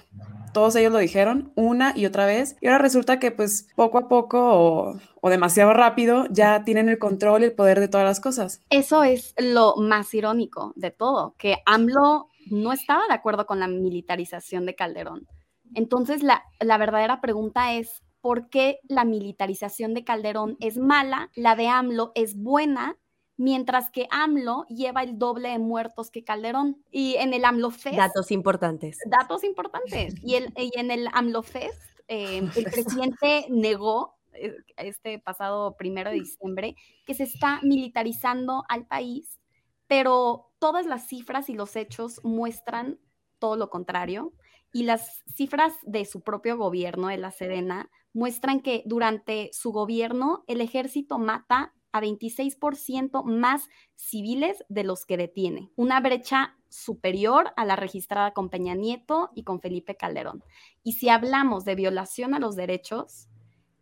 todos 0.53 0.77
ellos 0.77 0.93
lo 0.93 0.99
dijeron 0.99 1.53
una 1.55 1.93
y 1.97 2.07
otra 2.07 2.27
vez, 2.27 2.57
y 2.61 2.67
ahora 2.67 2.79
resulta 2.79 3.19
que 3.19 3.31
pues 3.31 3.69
poco 3.75 3.99
a 3.99 4.09
poco 4.09 4.99
o, 5.21 5.31
demasiado 5.31 5.73
rápido 5.73 6.27
ya 6.31 6.65
tienen 6.65 6.89
el 6.89 6.99
control 6.99 7.43
y 7.43 7.47
el 7.47 7.53
poder 7.53 7.81
de 7.81 7.89
todas 7.89 8.07
las 8.07 8.21
cosas. 8.21 8.61
Eso 8.71 9.03
es 9.03 9.35
lo 9.39 9.77
más 9.77 10.13
irónico 10.15 10.73
de 10.77 10.91
todo, 10.91 11.35
que 11.39 11.59
AMLO 11.67 12.29
no 12.51 12.73
estaba 12.73 13.03
de 13.09 13.15
acuerdo 13.15 13.47
con 13.47 13.61
la 13.61 13.67
militarización 13.67 14.67
de 14.67 14.75
Calderón. 14.75 15.27
Entonces 15.75 16.23
la, 16.23 16.45
la 16.61 16.77
verdadera 16.77 17.21
pregunta 17.21 17.73
es, 17.75 18.03
¿por 18.23 18.49
qué 18.49 18.79
la 18.85 19.05
militarización 19.05 19.93
de 19.93 20.05
Calderón 20.05 20.57
es 20.61 20.79
mala, 20.79 21.31
la 21.35 21.57
de 21.57 21.69
AMLO 21.69 22.13
es 22.15 22.37
buena 22.37 22.97
mientras 23.37 23.91
que 23.91 24.07
AMLO 24.11 24.65
lleva 24.69 25.03
el 25.03 25.19
doble 25.19 25.49
de 25.49 25.59
muertos 25.59 26.11
que 26.11 26.23
Calderón. 26.23 26.83
Y 26.91 27.17
en 27.17 27.35
el 27.35 27.45
AMLO 27.45 27.71
Fest... 27.71 27.97
Datos 27.97 28.31
importantes. 28.31 28.99
Datos 29.07 29.43
importantes. 29.43 30.15
Y, 30.23 30.37
el, 30.37 30.53
y 30.57 30.71
en 30.79 30.93
el 30.93 31.09
AMLO 31.13 31.43
Fest, 31.43 31.83
eh, 32.07 32.39
el 32.57 32.65
presidente 32.65 33.47
negó 33.51 34.15
eh, 34.33 34.57
este 34.77 35.19
pasado 35.19 35.77
primero 35.77 36.11
de 36.11 36.17
diciembre 36.17 36.77
que 37.05 37.15
se 37.15 37.25
está 37.25 37.61
militarizando 37.63 38.65
al 38.69 38.87
país, 38.87 39.41
pero 39.89 40.53
todas 40.61 40.87
las 40.87 41.09
cifras 41.09 41.49
y 41.49 41.55
los 41.55 41.75
hechos 41.75 42.21
muestran 42.23 43.01
todo 43.41 43.57
lo 43.57 43.71
contrario. 43.71 44.33
Y 44.73 44.85
las 44.85 45.23
cifras 45.35 45.75
de 45.83 46.05
su 46.05 46.21
propio 46.21 46.57
gobierno, 46.57 47.09
de 47.09 47.19
la 47.19 47.31
Serena, 47.31 47.91
muestran 48.13 48.61
que 48.61 48.83
durante 48.87 49.51
su 49.53 49.73
gobierno 49.73 50.45
el 50.47 50.61
ejército 50.61 51.19
mata 51.19 51.75
a 51.93 52.01
26% 52.01 53.25
más 53.25 53.69
civiles 53.95 54.65
de 54.69 54.85
los 54.85 55.05
que 55.05 55.17
detiene, 55.17 55.71
una 55.77 56.01
brecha 56.01 56.57
superior 56.69 57.53
a 57.57 57.65
la 57.65 57.77
registrada 57.77 58.33
con 58.33 58.49
Peña 58.49 58.75
Nieto 58.75 59.31
y 59.35 59.45
con 59.45 59.61
Felipe 59.61 59.97
Calderón. 59.97 60.43
Y 60.83 60.93
si 60.93 61.11
hablamos 61.11 61.65
de 61.65 61.75
violación 61.75 62.35
a 62.35 62.39
los 62.39 62.57
derechos, 62.57 63.29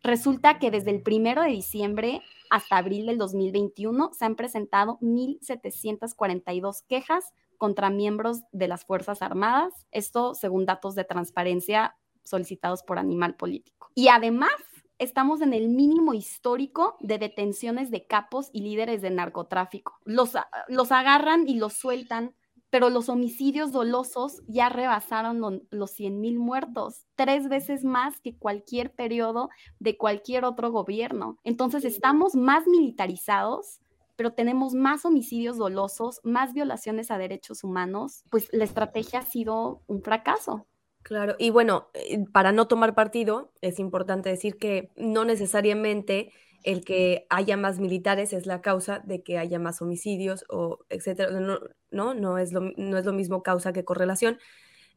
resulta 0.02 0.58
que 0.58 0.72
desde 0.72 0.90
el 0.90 1.02
primero 1.02 1.42
de 1.42 1.50
diciembre 1.50 2.20
hasta 2.50 2.78
abril 2.78 3.06
del 3.06 3.18
2021 3.18 4.10
se 4.12 4.24
han 4.24 4.34
presentado 4.34 4.98
1.742 5.00 6.84
quejas 6.88 7.32
contra 7.58 7.90
miembros 7.90 8.40
de 8.50 8.66
las 8.66 8.84
Fuerzas 8.84 9.22
Armadas, 9.22 9.86
esto 9.92 10.34
según 10.34 10.66
datos 10.66 10.96
de 10.96 11.04
transparencia 11.04 11.96
solicitados 12.24 12.82
por 12.82 12.98
Animal 12.98 13.34
Político. 13.36 13.90
Y 13.94 14.08
además, 14.08 14.52
estamos 14.98 15.40
en 15.40 15.52
el 15.52 15.68
mínimo 15.68 16.14
histórico 16.14 16.96
de 17.00 17.18
detenciones 17.18 17.90
de 17.90 18.06
capos 18.06 18.50
y 18.52 18.62
líderes 18.62 19.02
de 19.02 19.10
narcotráfico. 19.10 19.98
Los, 20.04 20.34
los 20.68 20.92
agarran 20.92 21.48
y 21.48 21.56
los 21.56 21.72
sueltan, 21.72 22.34
pero 22.70 22.88
los 22.88 23.08
homicidios 23.08 23.72
dolosos 23.72 24.42
ya 24.46 24.68
rebasaron 24.68 25.66
los 25.70 25.90
100 25.90 26.20
mil 26.20 26.38
muertos, 26.38 27.06
tres 27.16 27.48
veces 27.48 27.84
más 27.84 28.20
que 28.20 28.36
cualquier 28.36 28.92
periodo 28.92 29.50
de 29.80 29.96
cualquier 29.96 30.44
otro 30.44 30.70
gobierno. 30.70 31.38
Entonces 31.42 31.84
estamos 31.84 32.34
más 32.36 32.66
militarizados 32.68 33.80
pero 34.20 34.34
tenemos 34.34 34.74
más 34.74 35.06
homicidios 35.06 35.56
dolosos, 35.56 36.20
más 36.24 36.52
violaciones 36.52 37.10
a 37.10 37.16
derechos 37.16 37.64
humanos, 37.64 38.22
pues 38.28 38.50
la 38.52 38.64
estrategia 38.64 39.20
ha 39.20 39.24
sido 39.24 39.80
un 39.86 40.02
fracaso. 40.02 40.66
Claro, 41.10 41.34
y 41.40 41.50
bueno, 41.50 41.88
eh, 41.92 42.24
para 42.32 42.52
no 42.52 42.68
tomar 42.68 42.94
partido, 42.94 43.50
es 43.62 43.80
importante 43.80 44.28
decir 44.28 44.58
que 44.58 44.92
no 44.94 45.24
necesariamente 45.24 46.30
el 46.62 46.84
que 46.84 47.26
haya 47.30 47.56
más 47.56 47.80
militares 47.80 48.32
es 48.32 48.46
la 48.46 48.60
causa 48.60 49.00
de 49.00 49.20
que 49.24 49.36
haya 49.36 49.58
más 49.58 49.82
homicidios 49.82 50.44
o 50.48 50.78
etcétera. 50.88 51.32
No, 51.32 51.58
no, 51.90 52.14
no, 52.14 52.38
es, 52.38 52.52
lo, 52.52 52.60
no 52.76 52.96
es 52.96 53.04
lo 53.04 53.12
mismo 53.12 53.42
causa 53.42 53.72
que 53.72 53.84
correlación. 53.84 54.38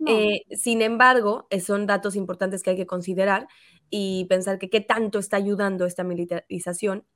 Eh, 0.06 0.42
sin 0.56 0.84
embargo, 0.84 1.48
eh, 1.50 1.60
son 1.60 1.88
datos 1.88 2.16
importantes 2.16 2.62
que 2.62 2.70
hay 2.70 2.76
que 2.76 2.86
considerar 2.86 3.48
y 3.90 4.26
pensar 4.26 4.60
que 4.60 4.70
qué 4.70 4.82
tanto 4.82 5.18
está 5.18 5.38
ayudando 5.38 5.88
esta 5.88 6.04
militarización 6.04 7.08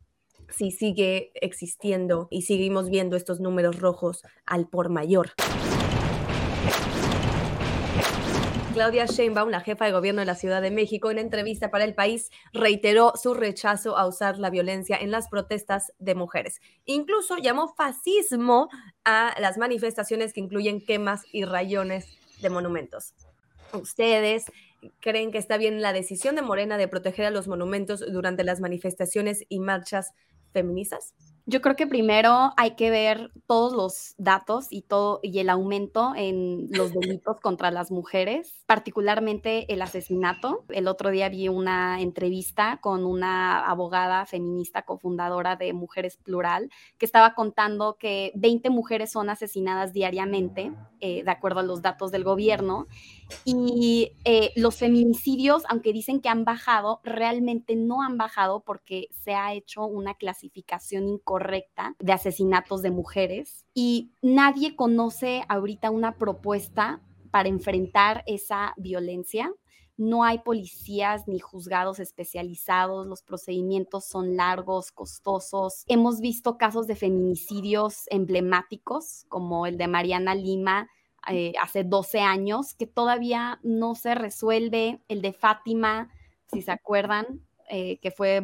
si 0.49 0.71
sigue 0.71 1.29
existiendo 1.35 2.29
y 2.31 2.41
seguimos 2.41 2.89
viendo 2.89 3.15
estos 3.15 3.41
números 3.41 3.79
rojos 3.79 4.23
al 4.47 4.67
por 4.67 4.89
mayor. 4.89 5.33
Claudia 8.77 9.07
Sheinbaum, 9.07 9.49
la 9.49 9.61
jefa 9.61 9.85
de 9.85 9.91
gobierno 9.91 10.19
de 10.19 10.27
la 10.27 10.35
Ciudad 10.35 10.61
de 10.61 10.69
México, 10.69 11.09
en 11.09 11.17
entrevista 11.17 11.71
para 11.71 11.83
el 11.83 11.95
país, 11.95 12.29
reiteró 12.53 13.13
su 13.15 13.33
rechazo 13.33 13.97
a 13.97 14.05
usar 14.05 14.37
la 14.37 14.51
violencia 14.51 14.95
en 14.97 15.09
las 15.09 15.29
protestas 15.29 15.93
de 15.97 16.13
mujeres. 16.13 16.61
Incluso 16.85 17.37
llamó 17.37 17.73
fascismo 17.73 18.69
a 19.03 19.33
las 19.39 19.57
manifestaciones 19.57 20.31
que 20.31 20.41
incluyen 20.41 20.79
quemas 20.79 21.23
y 21.31 21.43
rayones 21.43 22.05
de 22.39 22.51
monumentos. 22.51 23.15
¿Ustedes 23.73 24.45
creen 24.99 25.31
que 25.31 25.39
está 25.39 25.57
bien 25.57 25.81
la 25.81 25.91
decisión 25.91 26.35
de 26.35 26.43
Morena 26.43 26.77
de 26.77 26.87
proteger 26.87 27.25
a 27.25 27.31
los 27.31 27.47
monumentos 27.47 28.05
durante 28.11 28.43
las 28.43 28.59
manifestaciones 28.59 29.43
y 29.49 29.59
marchas 29.59 30.11
feministas? 30.53 31.15
Yo 31.49 31.61
creo 31.61 31.77
que 31.77 31.87
primero 31.87 32.51
hay 32.57 32.71
que 32.71 32.89
ver 32.89 33.31
todos 33.45 33.71
los 33.71 34.15
datos 34.17 34.67
y 34.69 34.81
todo 34.81 35.21
y 35.23 35.39
el 35.39 35.49
aumento 35.49 36.11
en 36.13 36.67
los 36.71 36.91
delitos 36.91 37.39
contra 37.39 37.71
las 37.71 37.89
mujeres, 37.89 38.65
particularmente 38.65 39.71
el 39.73 39.81
asesinato. 39.81 40.65
El 40.67 40.89
otro 40.89 41.09
día 41.09 41.29
vi 41.29 41.47
una 41.47 42.01
entrevista 42.01 42.79
con 42.81 43.05
una 43.05 43.65
abogada 43.65 44.25
feminista 44.25 44.81
cofundadora 44.81 45.55
de 45.55 45.71
Mujeres 45.71 46.17
Plural 46.17 46.69
que 46.97 47.05
estaba 47.05 47.33
contando 47.33 47.95
que 47.97 48.33
20 48.35 48.69
mujeres 48.69 49.13
son 49.13 49.29
asesinadas 49.29 49.93
diariamente, 49.93 50.73
eh, 50.99 51.23
de 51.23 51.31
acuerdo 51.31 51.61
a 51.61 51.63
los 51.63 51.81
datos 51.81 52.11
del 52.11 52.25
gobierno, 52.25 52.87
y 53.45 54.11
eh, 54.25 54.51
los 54.57 54.75
feminicidios, 54.75 55.63
aunque 55.69 55.93
dicen 55.93 56.19
que 56.19 56.27
han 56.27 56.43
bajado, 56.43 56.99
realmente 57.03 57.77
no 57.77 58.01
han 58.01 58.17
bajado 58.17 58.65
porque 58.65 59.07
se 59.23 59.33
ha 59.33 59.53
hecho 59.53 59.85
una 59.85 60.15
clasificación 60.15 61.07
incorrecta 61.07 61.36
de 61.39 62.13
asesinatos 62.13 62.81
de 62.81 62.91
mujeres 62.91 63.65
y 63.73 64.11
nadie 64.21 64.75
conoce 64.75 65.43
ahorita 65.47 65.91
una 65.91 66.17
propuesta 66.17 67.01
para 67.31 67.49
enfrentar 67.49 68.23
esa 68.25 68.73
violencia. 68.77 69.51
No 69.97 70.23
hay 70.23 70.39
policías 70.39 71.27
ni 71.27 71.39
juzgados 71.39 71.99
especializados, 71.99 73.07
los 73.07 73.23
procedimientos 73.23 74.05
son 74.05 74.35
largos, 74.35 74.91
costosos. 74.91 75.83
Hemos 75.87 76.19
visto 76.21 76.57
casos 76.57 76.85
de 76.85 76.95
feminicidios 76.95 78.03
emblemáticos 78.11 79.25
como 79.27 79.65
el 79.65 79.77
de 79.77 79.87
Mariana 79.87 80.35
Lima, 80.35 80.87
eh, 81.29 81.53
hace 81.61 81.83
12 81.83 82.19
años, 82.21 82.73
que 82.75 82.87
todavía 82.87 83.59
no 83.63 83.95
se 83.95 84.15
resuelve, 84.15 85.01
el 85.07 85.21
de 85.21 85.33
Fátima, 85.33 86.09
si 86.51 86.61
se 86.61 86.71
acuerdan, 86.71 87.41
eh, 87.69 87.97
que 87.97 88.11
fue 88.11 88.39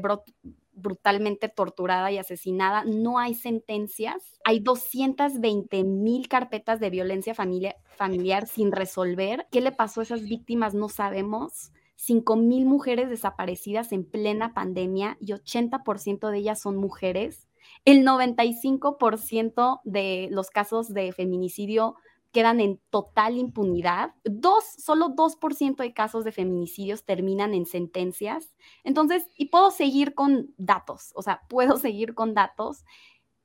brutalmente 0.73 1.49
torturada 1.49 2.11
y 2.11 2.17
asesinada, 2.17 2.83
no 2.85 3.19
hay 3.19 3.35
sentencias, 3.35 4.39
hay 4.43 4.59
220 4.59 5.83
mil 5.83 6.27
carpetas 6.27 6.79
de 6.79 6.89
violencia 6.89 7.33
familiar 7.35 8.47
sin 8.47 8.71
resolver. 8.71 9.47
¿Qué 9.51 9.61
le 9.61 9.71
pasó 9.71 10.01
a 10.01 10.03
esas 10.03 10.23
víctimas? 10.23 10.73
No 10.73 10.89
sabemos. 10.89 11.71
5 11.95 12.35
mil 12.35 12.65
mujeres 12.65 13.09
desaparecidas 13.09 13.91
en 13.91 14.03
plena 14.03 14.53
pandemia 14.53 15.17
y 15.19 15.31
80% 15.31 16.29
de 16.29 16.37
ellas 16.37 16.59
son 16.59 16.75
mujeres. 16.75 17.47
El 17.85 18.05
95% 18.05 19.81
de 19.83 20.27
los 20.31 20.49
casos 20.49 20.93
de 20.93 21.11
feminicidio 21.13 21.95
quedan 22.33 22.59
en 22.59 22.81
total 22.89 23.37
impunidad. 23.37 24.15
Dos, 24.25 24.65
solo 24.77 25.09
2% 25.09 25.83
de 25.83 25.93
casos 25.93 26.25
de 26.25 26.33
feminicidios 26.33 27.05
terminan 27.05 27.53
en 27.53 27.65
sentencias. 27.65 28.55
Entonces, 28.83 29.27
y 29.37 29.45
puedo 29.45 29.71
seguir 29.71 30.15
con 30.15 30.53
datos, 30.57 31.11
o 31.15 31.21
sea, 31.21 31.41
puedo 31.49 31.77
seguir 31.77 32.15
con 32.15 32.33
datos. 32.33 32.83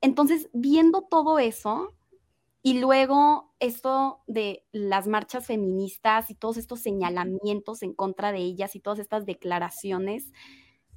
Entonces, 0.01 0.49
viendo 0.53 1.03
todo 1.03 1.39
eso 1.39 1.95
y 2.63 2.81
luego 2.81 3.55
esto 3.61 4.21
de 4.27 4.65
las 4.73 5.07
marchas 5.07 5.47
feministas 5.47 6.31
y 6.31 6.35
todos 6.35 6.57
estos 6.57 6.81
señalamientos 6.81 7.83
en 7.83 7.95
contra 7.95 8.33
de 8.33 8.39
ellas 8.39 8.75
y 8.75 8.81
todas 8.81 8.99
estas 8.99 9.27
declaraciones, 9.27 10.33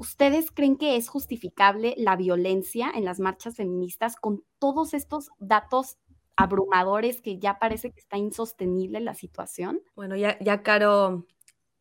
¿Ustedes 0.01 0.49
creen 0.49 0.77
que 0.77 0.95
es 0.95 1.09
justificable 1.09 1.93
la 1.95 2.15
violencia 2.15 2.91
en 2.91 3.05
las 3.05 3.19
marchas 3.19 3.57
feministas 3.57 4.15
con 4.15 4.43
todos 4.57 4.95
estos 4.95 5.29
datos 5.37 5.99
abrumadores 6.35 7.21
que 7.21 7.39
ya 7.39 7.59
parece 7.59 7.91
que 7.91 7.99
está 7.99 8.17
insostenible 8.17 8.99
la 8.99 9.13
situación? 9.13 9.81
Bueno, 9.95 10.15
ya, 10.15 10.37
ya 10.39 10.63
Caro 10.63 11.25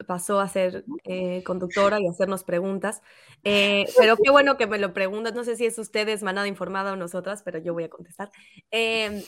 pasó 0.06 0.40
a 0.40 0.48
ser 0.48 0.84
eh, 1.04 1.42
conductora 1.44 2.00
y 2.00 2.06
hacernos 2.06 2.44
preguntas, 2.44 3.02
eh, 3.44 3.84
pero 3.98 4.16
qué 4.16 4.30
bueno 4.30 4.56
que 4.56 4.66
me 4.66 4.78
lo 4.78 4.92
preguntas, 4.92 5.34
no 5.34 5.44
sé 5.44 5.56
si 5.56 5.66
es 5.66 5.78
ustedes 5.78 6.22
manada 6.22 6.48
informada 6.48 6.92
o 6.92 6.96
nosotras, 6.96 7.42
pero 7.42 7.58
yo 7.58 7.74
voy 7.74 7.84
a 7.84 7.90
contestar. 7.90 8.30
Em, 8.70 9.22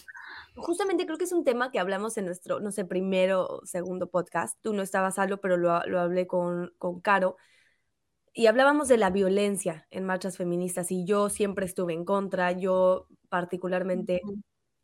justamente 0.56 1.06
creo 1.06 1.18
que 1.18 1.24
es 1.24 1.32
un 1.32 1.44
tema 1.44 1.70
que 1.70 1.78
hablamos 1.78 2.16
en 2.18 2.26
nuestro, 2.26 2.60
no 2.60 2.70
sé, 2.72 2.84
primero 2.84 3.46
o 3.46 3.66
segundo 3.66 4.08
podcast, 4.10 4.58
tú 4.62 4.72
no 4.72 4.82
estabas 4.82 5.18
algo, 5.18 5.38
pero 5.38 5.56
lo, 5.56 5.84
lo 5.86 6.00
hablé 6.00 6.26
con, 6.26 6.72
con 6.78 7.00
Caro, 7.00 7.36
y 8.34 8.46
hablábamos 8.46 8.88
de 8.88 8.96
la 8.96 9.10
violencia 9.10 9.86
en 9.90 10.04
marchas 10.04 10.38
feministas 10.38 10.90
y 10.90 11.04
yo 11.04 11.28
siempre 11.28 11.66
estuve 11.66 11.92
en 11.92 12.06
contra, 12.06 12.52
yo 12.52 13.06
particularmente 13.28 14.22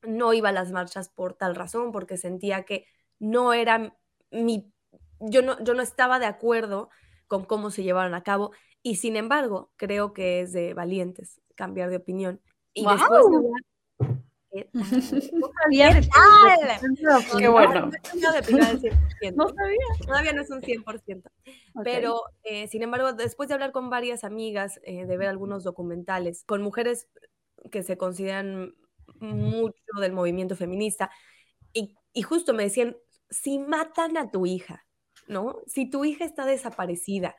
no 0.03 0.33
iba 0.33 0.51
a 0.51 0.53
las 0.53 0.73
marchas 0.73 1.09
por 1.09 1.35
tal 1.35 1.55
razón, 1.55 1.93
porque 1.93 2.17
sentía 2.17 2.65
que 2.65 2.87
no 3.19 3.53
era 3.53 3.97
mi, 4.31 4.73
yo 5.21 5.43
no, 5.43 5.63
yo 5.63 5.75
no 5.75 5.83
estaba 5.83 6.19
de 6.19 6.27
acuerdo 6.27 6.91
con 7.27 7.45
cómo 7.45 7.71
se 7.71 7.83
llevaron 7.83 8.15
a 8.15 8.23
cabo 8.23 8.53
y 8.83 8.97
sin 8.97 9.17
embargo 9.17 9.71
creo 9.77 10.13
que 10.13 10.41
es 10.41 10.53
de 10.53 10.75
valientes 10.75 11.41
cambiar 11.55 11.91
de 11.91 11.97
opinión. 11.97 12.41
Y 12.73 12.87
después 12.87 13.23
¿Qué 14.51 14.69
Qué 17.37 17.49
bueno. 17.49 17.91
No, 19.35 19.49
sabía. 19.49 19.79
Todavía 20.07 20.33
no 20.33 20.43
es 20.43 20.51
un 20.51 20.63
100%. 20.63 21.31
Pero, 21.85 22.23
eh, 22.45 22.67
sin 22.69 22.83
embargo, 22.83 23.13
después 23.13 23.49
de 23.49 23.55
hablar 23.55 23.73
con 23.73 23.91
varias 23.91 24.25
amigas, 24.25 24.81
eh, 24.85 25.05
de 25.05 25.17
ver 25.17 25.29
algunos 25.29 25.65
documentales, 25.65 26.45
con 26.45 26.63
mujeres 26.63 27.09
que 27.71 27.83
se 27.83 27.99
consideran 27.99 28.75
mucho 29.21 30.01
del 30.01 30.13
movimiento 30.13 30.57
feminista, 30.57 31.11
y, 31.73 31.97
y 32.13 32.23
justo 32.23 32.55
me 32.55 32.65
decían, 32.65 32.97
si 33.31 33.59
matan 33.59 34.17
a 34.17 34.31
tu 34.31 34.47
hija, 34.47 34.87
¿no? 35.27 35.61
Si 35.67 35.89
tu 35.91 36.05
hija 36.05 36.25
está 36.25 36.47
desaparecida, 36.47 37.37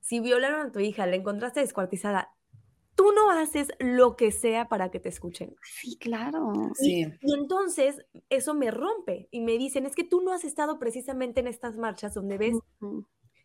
si 0.00 0.20
violaron 0.20 0.66
a 0.66 0.72
tu 0.72 0.80
hija, 0.80 1.06
la 1.06 1.16
encontraste 1.16 1.60
descuartizada, 1.60 2.30
tú 2.94 3.12
no 3.12 3.30
haces 3.30 3.68
lo 3.78 4.16
que 4.16 4.30
sea 4.30 4.68
para 4.68 4.90
que 4.90 5.00
te 5.00 5.08
escuchen. 5.08 5.56
Sí, 5.62 5.96
claro. 5.98 6.52
Y, 6.80 7.06
entonces 7.22 8.04
eso 8.28 8.54
me 8.54 8.70
rompe 8.70 9.28
y 9.30 9.40
me 9.40 9.58
dicen, 9.58 9.86
es 9.86 9.94
que 9.94 10.04
tú 10.04 10.20
no 10.20 10.32
has 10.32 10.44
estado 10.44 10.78
precisamente 10.78 11.40
en 11.40 11.48
estas 11.48 11.76
marchas 11.76 12.14
donde 12.14 12.38
ves, 12.38 12.56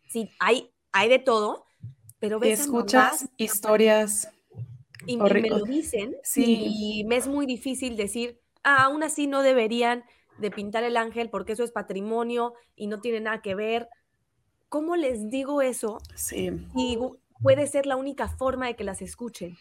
sí, 0.08 0.30
hay, 0.38 0.72
hay 0.92 1.08
de 1.08 1.18
todo, 1.18 1.64
pero 2.18 2.38
ves... 2.38 2.60
escuchas 2.60 3.28
historias. 3.36 4.28
Y, 5.06 5.16
me 5.16 5.48
lo 5.48 5.64
dicen 5.64 6.16
sí. 6.22 6.66
y 6.68 7.04
me 7.04 7.16
es 7.16 7.26
muy 7.26 7.46
difícil 7.46 7.96
decir, 7.96 8.40
ah, 8.62 8.84
aún 8.84 9.02
así 9.02 9.26
no 9.26 9.42
deberían 9.42 10.04
de 10.38 10.50
pintar 10.50 10.84
el 10.84 10.96
ángel 10.96 11.30
porque 11.30 11.52
eso 11.52 11.64
es 11.64 11.72
patrimonio 11.72 12.54
y 12.76 12.86
no 12.86 13.00
tiene 13.00 13.20
nada 13.20 13.42
que 13.42 13.54
ver. 13.54 13.88
¿Cómo 14.68 14.96
les 14.96 15.28
digo 15.28 15.62
eso? 15.62 15.98
Sí. 16.14 16.50
Y 16.76 16.98
puede 17.42 17.66
ser 17.66 17.86
la 17.86 17.96
única 17.96 18.28
forma 18.28 18.66
de 18.66 18.76
que 18.76 18.84
las 18.84 19.02
escuchen. 19.02 19.56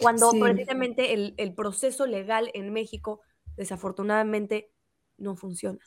Cuando 0.00 0.30
precisamente 0.32 1.12
el, 1.12 1.54
proceso 1.54 2.06
legal 2.06 2.50
en 2.54 2.72
México, 2.72 3.20
desafortunadamente, 3.56 4.70
no 5.18 5.36
funciona. 5.36 5.78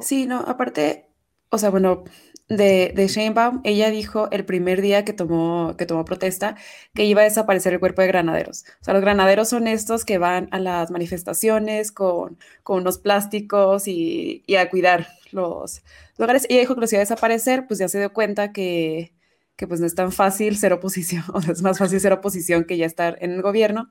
Sí, 0.00 0.26
no, 0.26 0.40
aparte, 0.40 1.10
o 1.50 1.58
sea, 1.58 1.70
bueno, 1.70 2.04
de, 2.50 2.92
de 2.94 3.06
Sheinbaum, 3.06 3.60
ella 3.64 3.90
dijo 3.90 4.28
el 4.30 4.44
primer 4.44 4.82
día 4.82 5.04
que 5.04 5.12
tomó, 5.12 5.76
que 5.78 5.86
tomó 5.86 6.04
protesta 6.04 6.56
que 6.94 7.04
iba 7.04 7.22
a 7.22 7.24
desaparecer 7.24 7.72
el 7.72 7.80
cuerpo 7.80 8.02
de 8.02 8.08
granaderos. 8.08 8.64
O 8.80 8.84
sea, 8.84 8.92
los 8.92 9.00
granaderos 9.02 9.48
son 9.48 9.68
estos 9.68 10.04
que 10.04 10.18
van 10.18 10.48
a 10.50 10.58
las 10.58 10.90
manifestaciones 10.90 11.92
con, 11.92 12.38
con 12.62 12.80
unos 12.80 12.98
plásticos 12.98 13.86
y, 13.86 14.42
y, 14.46 14.56
a 14.56 14.68
cuidar 14.68 15.06
los 15.30 15.82
lugares. 16.18 16.44
Ella 16.50 16.60
dijo 16.60 16.74
que 16.74 16.80
los 16.82 16.92
iba 16.92 16.98
a 16.98 17.06
desaparecer, 17.06 17.66
pues 17.68 17.78
ya 17.78 17.88
se 17.88 17.98
dio 18.00 18.12
cuenta 18.12 18.52
que, 18.52 19.14
que 19.56 19.68
pues 19.68 19.78
no 19.78 19.86
es 19.86 19.94
tan 19.94 20.10
fácil 20.10 20.56
ser 20.56 20.72
oposición, 20.72 21.22
o 21.34 21.40
sea, 21.40 21.52
es 21.52 21.62
más 21.62 21.78
fácil 21.78 22.00
ser 22.00 22.12
oposición 22.12 22.64
que 22.64 22.76
ya 22.76 22.86
estar 22.86 23.16
en 23.20 23.30
el 23.30 23.42
gobierno. 23.42 23.88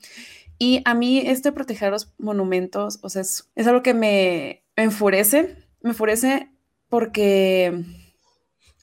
Y 0.57 0.81
a 0.83 0.93
mí 0.93 1.19
este 1.19 1.53
proteger 1.53 1.91
los 1.91 2.13
monumentos, 2.17 2.99
o 3.03 3.09
sea, 3.09 3.21
es, 3.21 3.47
algo 3.55 3.81
que 3.81 3.93
me, 3.93 4.65
enfurece, 4.75 5.55
me 5.81 5.91
enfurece 5.91 6.51
porque 6.89 7.85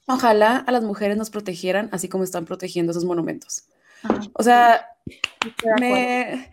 ojalá 0.07 0.57
a 0.57 0.71
las 0.71 0.83
mujeres 0.83 1.17
nos 1.17 1.29
protegieran 1.29 1.89
así 1.91 2.09
como 2.09 2.23
están 2.23 2.45
protegiendo 2.45 2.91
esos 2.91 3.05
monumentos. 3.05 3.65
O 4.33 4.43
sea, 4.43 4.87
me, 5.79 6.49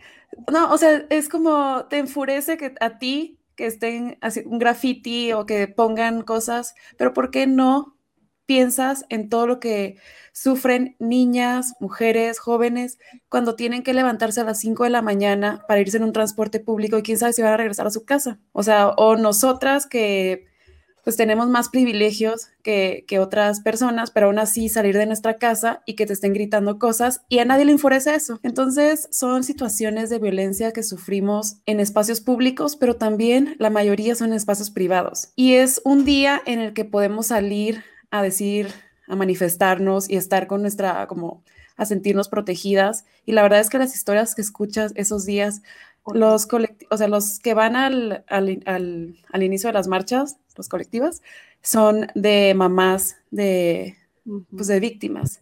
no, 0.51 0.71
o 0.71 0.77
sea, 0.77 1.05
es 1.09 1.29
como 1.29 1.85
te 1.85 1.97
enfurece 1.97 2.57
que 2.57 2.75
a 2.79 2.97
ti 2.99 3.39
que 3.55 3.65
estén 3.65 4.17
así 4.21 4.43
un 4.45 4.59
graffiti 4.59 5.31
o 5.31 5.45
que 5.45 5.67
pongan 5.67 6.21
cosas, 6.23 6.75
pero 6.97 7.13
¿por 7.13 7.31
qué 7.31 7.47
no 7.47 7.95
piensas 8.45 9.05
en 9.09 9.29
todo 9.29 9.47
lo 9.47 9.59
que 9.59 9.97
sufren 10.33 10.95
niñas, 10.99 11.73
mujeres, 11.79 12.39
jóvenes, 12.39 12.99
cuando 13.29 13.55
tienen 13.55 13.81
que 13.81 13.93
levantarse 13.93 14.41
a 14.41 14.43
las 14.43 14.59
5 14.59 14.83
de 14.83 14.89
la 14.89 15.01
mañana 15.01 15.63
para 15.67 15.79
irse 15.79 15.97
en 15.97 16.03
un 16.03 16.13
transporte 16.13 16.59
público 16.59 16.97
y 16.97 17.03
quién 17.03 17.17
sabe 17.17 17.33
si 17.33 17.41
van 17.41 17.53
a 17.53 17.57
regresar 17.57 17.87
a 17.87 17.91
su 17.91 18.05
casa. 18.05 18.39
O 18.51 18.61
sea, 18.61 18.89
o 18.89 19.15
nosotras 19.15 19.87
que 19.87 20.47
pues 21.05 21.15
tenemos 21.15 21.47
más 21.47 21.69
privilegios 21.69 22.49
que, 22.63 23.05
que, 23.07 23.19
otras 23.19 23.61
personas, 23.61 24.11
pero 24.11 24.25
aún 24.25 24.39
así 24.39 24.67
salir 24.67 24.97
de 24.97 25.05
nuestra 25.05 25.37
casa 25.37 25.83
y 25.85 25.93
que 25.93 26.07
te 26.07 26.13
estén 26.13 26.33
gritando 26.33 26.79
cosas 26.79 27.21
y 27.29 27.39
a 27.39 27.45
nadie 27.45 27.63
le 27.63 27.71
enfurece 27.71 28.15
eso. 28.15 28.39
Entonces 28.41 29.07
son 29.11 29.43
situaciones 29.43 30.09
de 30.09 30.17
violencia 30.17 30.73
que 30.73 30.81
sufrimos 30.81 31.57
en 31.67 31.79
espacios 31.79 32.21
públicos, 32.21 32.75
pero 32.75 32.95
también 32.95 33.55
la 33.59 33.69
mayoría 33.69 34.15
son 34.15 34.29
en 34.29 34.33
espacios 34.33 34.71
privados. 34.71 35.29
Y 35.35 35.53
es 35.53 35.79
un 35.85 36.05
día 36.05 36.41
en 36.47 36.59
el 36.59 36.73
que 36.73 36.85
podemos 36.85 37.27
salir 37.27 37.83
a 38.09 38.23
decir, 38.23 38.69
a 39.07 39.15
manifestarnos 39.15 40.09
y 40.09 40.15
estar 40.15 40.47
con 40.47 40.61
nuestra, 40.61 41.05
como 41.05 41.43
a 41.77 41.85
sentirnos 41.85 42.29
protegidas. 42.29 43.05
Y 43.25 43.33
la 43.33 43.43
verdad 43.43 43.59
es 43.59 43.69
que 43.69 43.77
las 43.77 43.93
historias 43.93 44.33
que 44.33 44.41
escuchas 44.41 44.91
esos 44.95 45.25
días, 45.25 45.61
los 46.13 46.47
o 46.89 46.97
sea, 46.97 47.07
los 47.07 47.39
que 47.39 47.53
van 47.53 47.75
al, 47.75 48.23
al, 48.27 49.15
al, 49.31 49.43
inicio 49.43 49.69
de 49.69 49.73
las 49.73 49.87
marchas, 49.87 50.37
los 50.55 50.69
colectivas, 50.69 51.21
son 51.61 52.07
de 52.13 52.53
mamás 52.55 53.17
de, 53.31 53.97
pues 54.55 54.67
de 54.67 54.79
víctimas. 54.79 55.41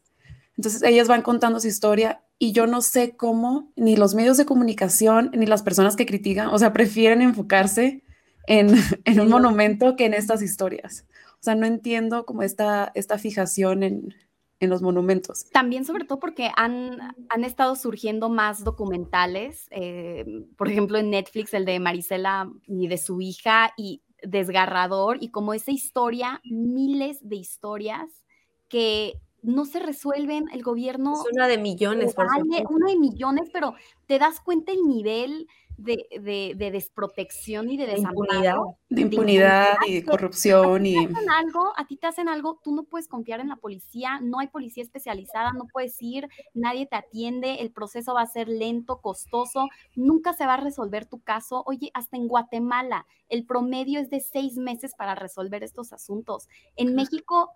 Entonces 0.57 0.83
ellas 0.83 1.07
van 1.07 1.21
contando 1.21 1.59
su 1.59 1.67
historia 1.67 2.21
y 2.39 2.53
yo 2.53 2.67
no 2.67 2.81
sé 2.81 3.15
cómo 3.15 3.71
ni 3.75 3.97
los 3.97 4.15
medios 4.15 4.37
de 4.37 4.45
comunicación 4.45 5.31
ni 5.33 5.45
las 5.45 5.63
personas 5.63 5.95
que 5.95 6.05
critican, 6.05 6.47
o 6.47 6.57
sea, 6.57 6.71
prefieren 6.73 7.21
enfocarse 7.21 8.03
en, 8.47 8.69
en 9.05 9.19
un 9.19 9.29
monumento 9.29 9.95
que 9.95 10.05
en 10.05 10.13
estas 10.13 10.41
historias. 10.41 11.05
O 11.33 11.43
sea, 11.43 11.55
no 11.55 11.65
entiendo 11.65 12.25
como 12.25 12.41
esta, 12.41 12.91
esta 12.95 13.17
fijación 13.17 13.83
en, 13.83 14.15
en 14.63 14.69
los 14.69 14.81
monumentos. 14.81 15.45
También 15.51 15.85
sobre 15.85 16.05
todo 16.05 16.19
porque 16.19 16.51
han, 16.55 16.99
han 17.29 17.43
estado 17.43 17.75
surgiendo 17.75 18.29
más 18.29 18.63
documentales, 18.63 19.67
eh, 19.71 20.25
por 20.57 20.69
ejemplo 20.69 20.97
en 20.97 21.09
Netflix 21.09 21.53
el 21.53 21.65
de 21.65 21.79
Marisela 21.79 22.49
y 22.65 22.87
de 22.87 22.97
su 22.97 23.21
hija 23.21 23.73
y 23.77 24.01
desgarrador 24.23 25.17
y 25.19 25.29
como 25.29 25.53
esa 25.53 25.71
historia, 25.71 26.41
miles 26.45 27.19
de 27.27 27.35
historias 27.35 28.23
que 28.69 29.19
no 29.43 29.65
se 29.65 29.79
resuelven, 29.79 30.45
el 30.53 30.63
gobierno... 30.63 31.13
Es 31.13 31.33
una 31.33 31.47
de 31.47 31.57
millones, 31.57 32.13
por 32.13 32.25
Una 32.25 32.87
de 32.87 32.97
millones, 32.97 33.49
pero 33.51 33.75
te 34.07 34.17
das 34.17 34.39
cuenta 34.39 34.71
el 34.71 34.87
nivel 34.87 35.47
de, 35.77 36.55
de, 36.57 36.71
desprotección 36.71 37.69
y 37.69 37.77
de 37.77 37.87
desamparo. 37.87 38.77
De 38.89 39.01
impunidad, 39.01 39.75
y 39.87 39.95
de 39.95 40.05
corrupción. 40.05 40.85
y... 40.85 40.95
algo, 40.95 41.73
a 41.75 41.87
ti 41.87 41.97
te 41.97 42.07
hacen 42.07 42.29
algo, 42.29 42.59
tú 42.63 42.75
no 42.75 42.83
puedes 42.83 43.07
confiar 43.07 43.39
en 43.39 43.49
la 43.49 43.55
policía, 43.55 44.19
no 44.21 44.39
hay 44.39 44.47
policía 44.47 44.83
especializada, 44.83 45.51
no 45.53 45.65
puedes 45.71 45.99
ir, 46.01 46.27
nadie 46.53 46.85
te 46.85 46.95
atiende, 46.95 47.55
el 47.55 47.71
proceso 47.71 48.13
va 48.13 48.21
a 48.21 48.27
ser 48.27 48.47
lento, 48.47 49.01
costoso, 49.01 49.67
nunca 49.95 50.33
se 50.33 50.45
va 50.45 50.55
a 50.55 50.57
resolver 50.57 51.05
tu 51.05 51.21
caso. 51.21 51.63
Oye, 51.65 51.91
hasta 51.93 52.17
en 52.17 52.27
Guatemala, 52.27 53.05
el 53.29 53.45
promedio 53.45 53.99
es 53.99 54.09
de 54.09 54.19
seis 54.19 54.57
meses 54.57 54.93
para 54.95 55.15
resolver 55.15 55.63
estos 55.63 55.93
asuntos. 55.93 56.47
En 56.75 56.95
México 56.95 57.51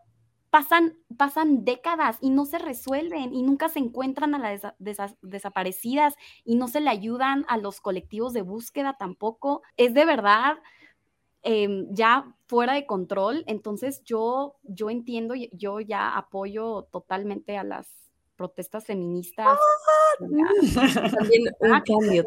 pasan, 0.50 0.98
pasan 1.18 1.66
décadas 1.66 2.18
y 2.22 2.30
no 2.30 2.46
se 2.46 2.60
resuelven 2.60 3.34
y 3.34 3.44
nunca 3.44 3.70
se 3.70 3.80
encuentran 3.80 4.36
a 4.36 4.40
las 4.40 4.62
desaparecidas 5.22 6.16
y 6.44 6.56
no 6.56 6.68
se 6.68 6.82
le 6.82 6.90
ayudan 6.90 7.46
a 7.48 7.58
los 7.58 7.82
colectivos 7.82 8.34
de 8.34 8.42
búsqueda 8.42 8.96
tampoco. 8.98 9.62
Es 9.76 9.94
de 9.94 10.06
verdad 10.06 10.58
em, 11.44 11.88
ya 11.92 12.36
fuera 12.48 12.74
de 12.74 12.86
control. 12.86 13.44
Entonces 13.48 14.04
yo, 14.04 14.56
yo 14.64 14.90
entiendo, 14.90 15.36
yo 15.36 15.80
ya 15.80 16.18
apoyo 16.18 16.84
totalmente 16.92 17.58
a 17.58 17.64
las 17.64 17.88
protestas 18.38 18.86
feministas. 18.86 19.60
También 20.20 21.44
un 21.60 21.82
cambio, 21.82 22.24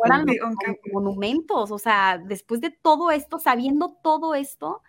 monumentos, 0.92 1.70
o 1.70 1.78
sea, 1.78 2.18
después 2.18 2.60
de 2.60 2.70
todo 2.70 3.10
esto, 3.10 3.38
sabiendo 3.38 3.96
todo 4.02 4.34
esto, 4.34 4.82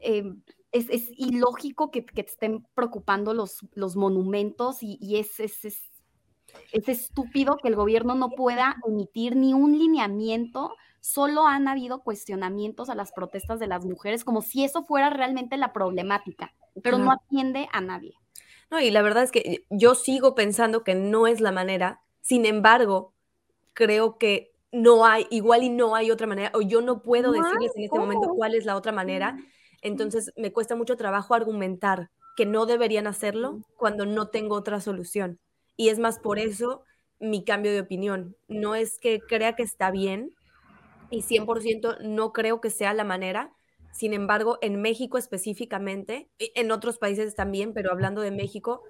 eh, 0.00 0.24
es, 0.72 1.10
ilógico 1.16 1.90
que, 1.90 2.02
te 2.02 2.20
estén 2.22 2.66
preocupando 2.74 3.34
los, 3.34 3.58
los 3.74 3.96
monumentos 3.96 4.82
y, 4.82 4.98
y 5.00 5.18
es, 5.18 5.40
es, 5.40 5.64
es, 5.64 5.90
es 6.72 6.88
estúpido 6.88 7.56
que 7.56 7.68
el 7.68 7.76
gobierno 7.76 8.14
no 8.14 8.30
pueda 8.30 8.76
emitir 8.86 9.36
ni 9.36 9.54
un 9.54 9.78
lineamiento. 9.78 10.74
Solo 11.00 11.46
han 11.46 11.66
habido 11.66 12.02
cuestionamientos 12.02 12.90
a 12.90 12.94
las 12.94 13.12
protestas 13.12 13.58
de 13.58 13.66
las 13.66 13.84
mujeres, 13.84 14.24
como 14.24 14.42
si 14.42 14.64
eso 14.64 14.84
fuera 14.84 15.10
realmente 15.10 15.56
la 15.56 15.72
problemática, 15.72 16.54
pero 16.82 16.98
no 16.98 17.10
atiende 17.12 17.68
a 17.72 17.80
nadie. 17.80 18.14
No, 18.70 18.80
y 18.80 18.90
la 18.90 19.02
verdad 19.02 19.24
es 19.24 19.32
que 19.32 19.64
yo 19.70 19.94
sigo 19.94 20.34
pensando 20.34 20.84
que 20.84 20.94
no 20.94 21.26
es 21.26 21.40
la 21.40 21.52
manera, 21.52 22.02
sin 22.20 22.44
embargo, 22.44 23.14
creo 23.72 24.18
que 24.18 24.52
no 24.72 25.04
hay, 25.04 25.26
igual 25.30 25.64
y 25.64 25.70
no 25.70 25.96
hay 25.96 26.10
otra 26.10 26.26
manera, 26.26 26.52
o 26.54 26.60
yo 26.60 26.80
no 26.80 27.02
puedo 27.02 27.32
decirles 27.32 27.72
en 27.74 27.84
este 27.84 27.98
momento 27.98 28.28
cuál 28.36 28.54
es 28.54 28.64
la 28.64 28.76
otra 28.76 28.92
manera, 28.92 29.36
entonces 29.82 30.32
me 30.36 30.52
cuesta 30.52 30.76
mucho 30.76 30.96
trabajo 30.96 31.34
argumentar 31.34 32.10
que 32.36 32.46
no 32.46 32.66
deberían 32.66 33.06
hacerlo 33.06 33.60
cuando 33.76 34.06
no 34.06 34.28
tengo 34.28 34.54
otra 34.54 34.80
solución. 34.80 35.38
Y 35.76 35.88
es 35.88 35.98
más 35.98 36.18
por 36.18 36.38
eso 36.38 36.84
mi 37.18 37.44
cambio 37.44 37.72
de 37.72 37.80
opinión. 37.80 38.36
No 38.48 38.74
es 38.74 38.98
que 38.98 39.20
crea 39.20 39.54
que 39.54 39.62
está 39.62 39.90
bien, 39.90 40.30
y 41.10 41.22
100% 41.22 41.98
no 42.02 42.32
creo 42.32 42.60
que 42.60 42.70
sea 42.70 42.94
la 42.94 43.04
manera. 43.04 43.52
Sin 43.92 44.14
embargo, 44.14 44.58
en 44.62 44.80
México 44.80 45.18
específicamente, 45.18 46.30
en 46.38 46.70
otros 46.70 46.98
países 46.98 47.34
también, 47.34 47.74
pero 47.74 47.90
hablando 47.90 48.22
de 48.22 48.30
México, 48.30 48.82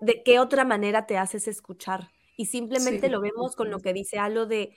¿de 0.00 0.22
qué 0.22 0.40
otra 0.40 0.64
manera 0.64 1.06
te 1.06 1.18
haces 1.18 1.46
escuchar? 1.46 2.10
Y 2.36 2.46
simplemente 2.46 3.10
lo 3.10 3.20
vemos 3.20 3.54
con 3.54 3.70
lo 3.70 3.80
que 3.80 3.92
dice 3.92 4.18
Alo 4.18 4.46
de, 4.46 4.76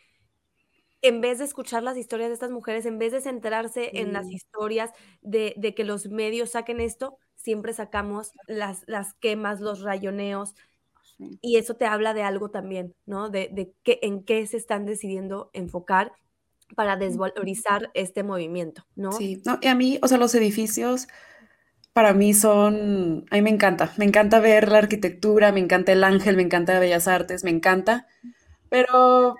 en 1.01 1.21
vez 1.21 1.39
de 1.39 1.45
escuchar 1.45 1.83
las 1.83 1.97
historias 1.97 2.29
de 2.29 2.35
estas 2.35 2.51
mujeres, 2.51 2.85
en 2.85 2.99
vez 2.99 3.11
de 3.11 3.21
centrarse 3.21 3.91
en 3.93 4.13
las 4.13 4.29
historias 4.29 4.91
de, 5.21 5.73
que 5.75 5.83
los 5.83 6.07
medios 6.07 6.51
saquen 6.51 6.79
esto, 6.79 7.17
siempre 7.35 7.73
sacamos 7.73 8.31
las, 8.47 8.83
las 8.87 9.13
quemas, 9.15 9.61
los 9.61 9.81
rayoneos. 9.81 10.53
Y 11.41 11.57
eso 11.57 11.75
te 11.75 11.85
habla 11.85 12.13
de 12.13 12.23
algo 12.23 12.49
también, 12.49 12.95
¿no? 13.05 13.29
De, 13.29 13.49
de 13.51 13.73
que, 13.83 13.99
en 14.01 14.23
qué 14.23 14.45
se 14.47 14.57
están 14.57 14.85
decidiendo 14.85 15.49
enfocar 15.53 16.13
para 16.75 16.95
desvalorizar 16.95 17.91
este 17.93 18.23
movimiento, 18.23 18.85
¿no? 18.95 19.11
Sí, 19.11 19.41
no, 19.45 19.59
y 19.61 19.67
a 19.67 19.75
mí, 19.75 19.99
o 20.01 20.07
sea, 20.07 20.17
los 20.17 20.33
edificios 20.35 21.07
para 21.93 22.13
mí 22.13 22.33
son, 22.33 23.25
a 23.29 23.35
mí 23.35 23.41
me 23.41 23.49
encanta, 23.49 23.93
me 23.97 24.05
encanta 24.05 24.39
ver 24.39 24.71
la 24.71 24.77
arquitectura, 24.77 25.51
me 25.51 25.59
encanta 25.59 25.91
el 25.91 26.03
ángel, 26.03 26.37
me 26.37 26.43
encanta 26.43 26.79
Bellas 26.79 27.07
Artes, 27.07 27.43
me 27.43 27.49
encanta, 27.49 28.07
pero, 28.69 29.35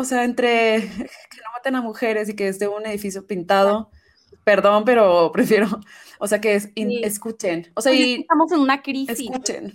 o 0.00 0.04
sea, 0.04 0.24
entre 0.24 0.80
que 1.30 1.36
no 1.44 1.52
maten 1.54 1.76
a 1.76 1.82
mujeres 1.82 2.28
y 2.28 2.34
que 2.34 2.48
esté 2.48 2.66
un 2.68 2.86
edificio 2.86 3.26
pintado, 3.26 3.90
perdón, 4.44 4.84
pero 4.84 5.30
prefiero, 5.32 5.68
o 6.18 6.26
sea, 6.26 6.40
que 6.40 6.54
escuchen, 6.54 7.70
o 7.74 7.80
sea, 7.80 7.92
y 7.92 8.20
estamos 8.20 8.50
en 8.52 8.60
una 8.60 8.82
crisis. 8.82 9.30
Escuchen. 9.30 9.72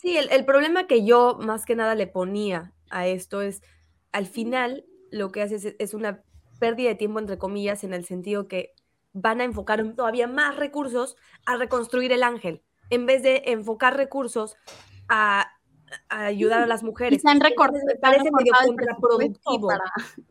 Sí, 0.00 0.16
el, 0.16 0.30
el 0.30 0.44
problema 0.44 0.86
que 0.86 1.04
yo 1.04 1.38
más 1.40 1.64
que 1.64 1.76
nada 1.76 1.94
le 1.94 2.06
ponía 2.06 2.72
a 2.90 3.06
esto 3.06 3.40
es, 3.42 3.62
al 4.12 4.26
final, 4.26 4.84
lo 5.10 5.30
que 5.30 5.42
hace 5.42 5.76
es, 5.78 5.94
una 5.94 6.22
pérdida 6.58 6.88
de 6.88 6.94
tiempo, 6.94 7.18
entre 7.18 7.38
comillas, 7.38 7.84
en 7.84 7.94
el 7.94 8.04
sentido 8.04 8.48
que 8.48 8.72
van 9.12 9.40
a 9.40 9.44
enfocar 9.44 9.94
todavía 9.94 10.26
más 10.26 10.56
recursos 10.56 11.16
a 11.46 11.56
reconstruir 11.56 12.12
el 12.12 12.22
ángel, 12.22 12.62
en 12.90 13.06
vez 13.06 13.22
de 13.22 13.42
enfocar 13.46 13.96
recursos 13.96 14.56
a, 15.08 15.52
ayudar 16.08 16.62
a 16.62 16.66
las 16.66 16.82
mujeres. 16.82 17.22
Y 17.22 17.26
me 17.26 17.96
parece 18.00 18.30
medio 18.30 18.52
contraproductivo 18.66 19.70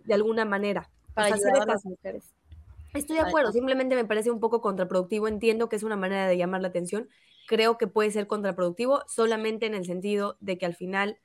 de 0.04 0.14
alguna 0.14 0.46
manera. 0.46 0.90
Para 1.14 1.34
ayudar 1.34 1.62
a 1.62 1.66
las 1.66 1.86
mujeres. 1.86 2.34
Estoy 2.94 3.18
de 3.18 3.22
acuerdo, 3.22 3.52
simplemente 3.52 3.96
me 3.96 4.06
parece 4.06 4.32
un 4.32 4.40
poco 4.40 4.62
contraproductivo. 4.62 5.28
Entiendo 5.28 5.70
que 5.70 5.76
es 5.76 5.84
una 5.84 5.96
manera 5.96 6.28
de 6.28 6.38
llamar 6.38 6.62
la 6.62 6.70
atención. 6.70 7.10
Creo 7.48 7.78
que 7.78 7.88
puede 7.88 8.12
ser 8.12 8.28
contraproductivo 8.28 9.04
solamente 9.08 9.66
en 9.66 9.76
el 9.76 9.86
sentido 9.86 10.38
de 10.40 10.58
que 10.58 10.66
al 10.66 10.76
final 10.76 11.20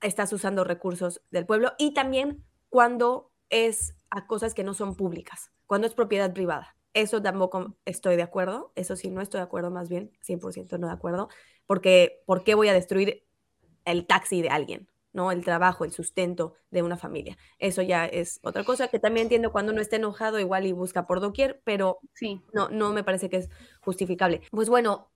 estás 0.00 0.32
usando 0.32 0.64
recursos 0.64 1.22
del 1.30 1.46
pueblo 1.46 1.72
y 1.78 1.94
también 1.94 2.44
cuando 2.68 3.32
es 3.50 3.96
a 4.10 4.26
cosas 4.26 4.54
que 4.54 4.64
no 4.64 4.74
son 4.74 4.96
públicas, 4.96 5.50
cuando 5.66 5.86
es 5.86 5.94
propiedad 5.94 6.32
privada. 6.32 6.76
Eso 6.92 7.20
tampoco 7.20 7.76
estoy 7.84 8.16
de 8.16 8.22
acuerdo, 8.22 8.72
eso 8.76 8.94
sí, 8.96 9.10
no 9.10 9.20
estoy 9.20 9.38
de 9.38 9.44
acuerdo 9.44 9.70
más 9.70 9.88
bien, 9.88 10.12
100% 10.22 10.78
no 10.78 10.86
de 10.86 10.92
acuerdo, 10.92 11.28
porque 11.66 12.22
¿por 12.26 12.44
qué 12.44 12.54
voy 12.54 12.68
a 12.68 12.74
destruir 12.74 13.24
el 13.84 14.06
taxi 14.06 14.42
de 14.42 14.48
alguien? 14.48 14.88
¿no? 15.14 15.30
El 15.30 15.44
trabajo, 15.44 15.84
el 15.84 15.92
sustento 15.92 16.54
de 16.70 16.82
una 16.82 16.96
familia. 16.96 17.38
Eso 17.58 17.80
ya 17.82 18.04
es 18.04 18.40
otra 18.42 18.64
cosa 18.64 18.88
que 18.88 18.98
también 18.98 19.26
entiendo 19.26 19.52
cuando 19.52 19.72
uno 19.72 19.80
está 19.80 19.96
enojado 19.96 20.40
igual 20.40 20.66
y 20.66 20.72
busca 20.72 21.06
por 21.06 21.20
doquier, 21.20 21.62
pero 21.64 22.00
sí. 22.14 22.42
no, 22.52 22.68
no 22.68 22.92
me 22.92 23.04
parece 23.04 23.30
que 23.30 23.36
es 23.36 23.48
justificable. 23.80 24.42
Pues 24.50 24.68
bueno, 24.68 25.12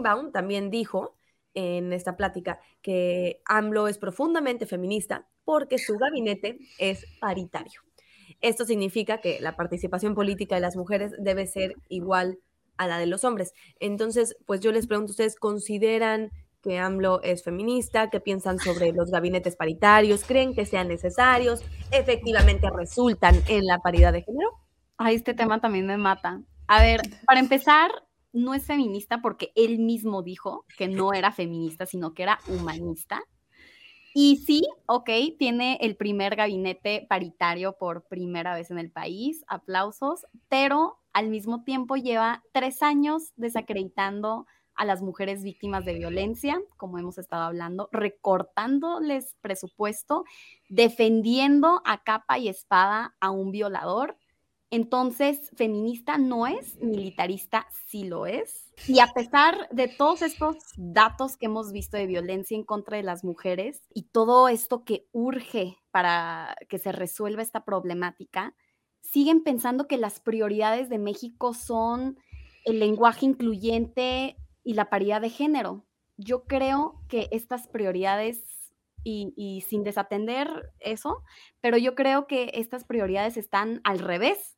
Baum 0.00 0.32
también 0.32 0.70
dijo 0.70 1.18
en 1.54 1.92
esta 1.92 2.16
plática 2.16 2.60
que 2.80 3.42
AMLO 3.44 3.88
es 3.88 3.98
profundamente 3.98 4.64
feminista 4.64 5.28
porque 5.44 5.78
su 5.78 5.98
gabinete 5.98 6.58
es 6.78 7.04
paritario. 7.20 7.82
Esto 8.40 8.64
significa 8.64 9.20
que 9.20 9.38
la 9.40 9.54
participación 9.54 10.14
política 10.14 10.54
de 10.54 10.62
las 10.62 10.76
mujeres 10.76 11.12
debe 11.18 11.46
ser 11.46 11.74
igual 11.88 12.38
a 12.76 12.86
la 12.86 12.98
de 12.98 13.06
los 13.06 13.24
hombres. 13.24 13.52
Entonces, 13.80 14.36
pues 14.46 14.60
yo 14.60 14.72
les 14.72 14.86
pregunto, 14.86 15.10
¿ustedes 15.10 15.36
consideran 15.36 16.30
que 16.62 16.78
AMLO 16.78 17.22
es 17.22 17.42
feminista? 17.42 18.08
¿Qué 18.08 18.20
piensan 18.20 18.58
sobre 18.58 18.92
los 18.92 19.10
gabinetes 19.10 19.56
paritarios? 19.56 20.24
¿Creen 20.24 20.54
que 20.54 20.64
sean 20.64 20.88
necesarios? 20.88 21.62
¿Efectivamente 21.90 22.68
resultan 22.70 23.36
en 23.48 23.64
la 23.66 23.78
paridad 23.78 24.12
de 24.12 24.22
género? 24.22 24.48
Ay, 24.96 25.16
este 25.16 25.34
tema 25.34 25.60
también 25.60 25.86
me 25.86 25.96
mata. 25.96 26.40
A 26.68 26.82
ver, 26.82 27.00
para 27.26 27.40
empezar, 27.40 27.90
no 28.32 28.54
es 28.54 28.64
feminista 28.64 29.20
porque 29.20 29.52
él 29.56 29.78
mismo 29.78 30.22
dijo 30.22 30.64
que 30.78 30.88
no 30.88 31.12
era 31.12 31.32
feminista, 31.32 31.86
sino 31.86 32.14
que 32.14 32.22
era 32.22 32.38
humanista. 32.46 33.22
Y 34.14 34.36
sí, 34.38 34.62
ok, 34.86 35.08
tiene 35.38 35.78
el 35.80 35.96
primer 35.96 36.36
gabinete 36.36 37.06
paritario 37.08 37.76
por 37.78 38.04
primera 38.08 38.54
vez 38.54 38.70
en 38.70 38.78
el 38.78 38.90
país, 38.90 39.44
aplausos, 39.48 40.26
pero 40.48 40.98
al 41.12 41.28
mismo 41.28 41.64
tiempo 41.64 41.96
lleva 41.96 42.42
tres 42.52 42.82
años 42.82 43.32
desacreditando 43.36 44.46
a 44.74 44.84
las 44.84 45.02
mujeres 45.02 45.42
víctimas 45.42 45.84
de 45.84 45.94
violencia, 45.94 46.60
como 46.76 46.98
hemos 46.98 47.18
estado 47.18 47.42
hablando, 47.42 47.88
recortándoles 47.92 49.36
presupuesto, 49.40 50.24
defendiendo 50.68 51.82
a 51.84 52.02
capa 52.02 52.38
y 52.38 52.48
espada 52.48 53.14
a 53.20 53.30
un 53.30 53.50
violador 53.50 54.16
entonces, 54.72 55.50
feminista 55.54 56.16
no 56.16 56.46
es, 56.46 56.80
militarista 56.80 57.66
sí 57.88 58.04
lo 58.04 58.24
es. 58.24 58.72
Y 58.88 59.00
a 59.00 59.08
pesar 59.08 59.68
de 59.70 59.86
todos 59.86 60.22
estos 60.22 60.56
datos 60.78 61.36
que 61.36 61.44
hemos 61.44 61.72
visto 61.72 61.98
de 61.98 62.06
violencia 62.06 62.56
en 62.56 62.64
contra 62.64 62.96
de 62.96 63.02
las 63.02 63.22
mujeres 63.22 63.82
y 63.92 64.04
todo 64.04 64.48
esto 64.48 64.82
que 64.82 65.06
urge 65.12 65.76
para 65.90 66.56
que 66.70 66.78
se 66.78 66.90
resuelva 66.90 67.42
esta 67.42 67.66
problemática, 67.66 68.54
siguen 69.02 69.44
pensando 69.44 69.86
que 69.86 69.98
las 69.98 70.20
prioridades 70.20 70.88
de 70.88 70.98
México 70.98 71.52
son 71.52 72.18
el 72.64 72.78
lenguaje 72.78 73.26
incluyente 73.26 74.38
y 74.64 74.72
la 74.72 74.88
paridad 74.88 75.20
de 75.20 75.28
género. 75.28 75.84
Yo 76.16 76.44
creo 76.44 77.02
que 77.10 77.28
estas 77.30 77.68
prioridades 77.68 78.42
y, 79.04 79.62
sin 79.68 79.84
desatender 79.84 80.72
eso, 80.80 81.22
pero 81.60 81.76
yo 81.76 81.94
creo 81.94 82.26
que 82.26 82.52
estas 82.54 82.84
prioridades 82.84 83.36
están 83.36 83.82
al 83.84 83.98
revés 83.98 84.56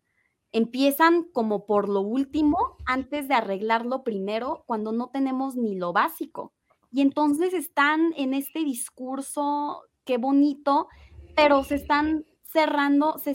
empiezan 0.54 1.24
como 1.24 1.66
por 1.66 1.88
lo 1.88 2.00
último 2.00 2.76
antes 2.86 3.26
de 3.26 3.34
arreglar 3.34 3.84
lo 3.84 4.04
primero 4.04 4.62
cuando 4.66 4.92
no 4.92 5.08
tenemos 5.08 5.56
ni 5.56 5.74
lo 5.74 5.92
básico. 5.92 6.52
Y 6.92 7.00
entonces 7.00 7.52
están 7.52 8.14
en 8.16 8.34
este 8.34 8.60
discurso, 8.60 9.82
qué 10.04 10.16
bonito, 10.16 10.86
pero 11.34 11.64
se 11.64 11.74
están 11.74 12.24
cerrando, 12.44 13.18
se, 13.18 13.34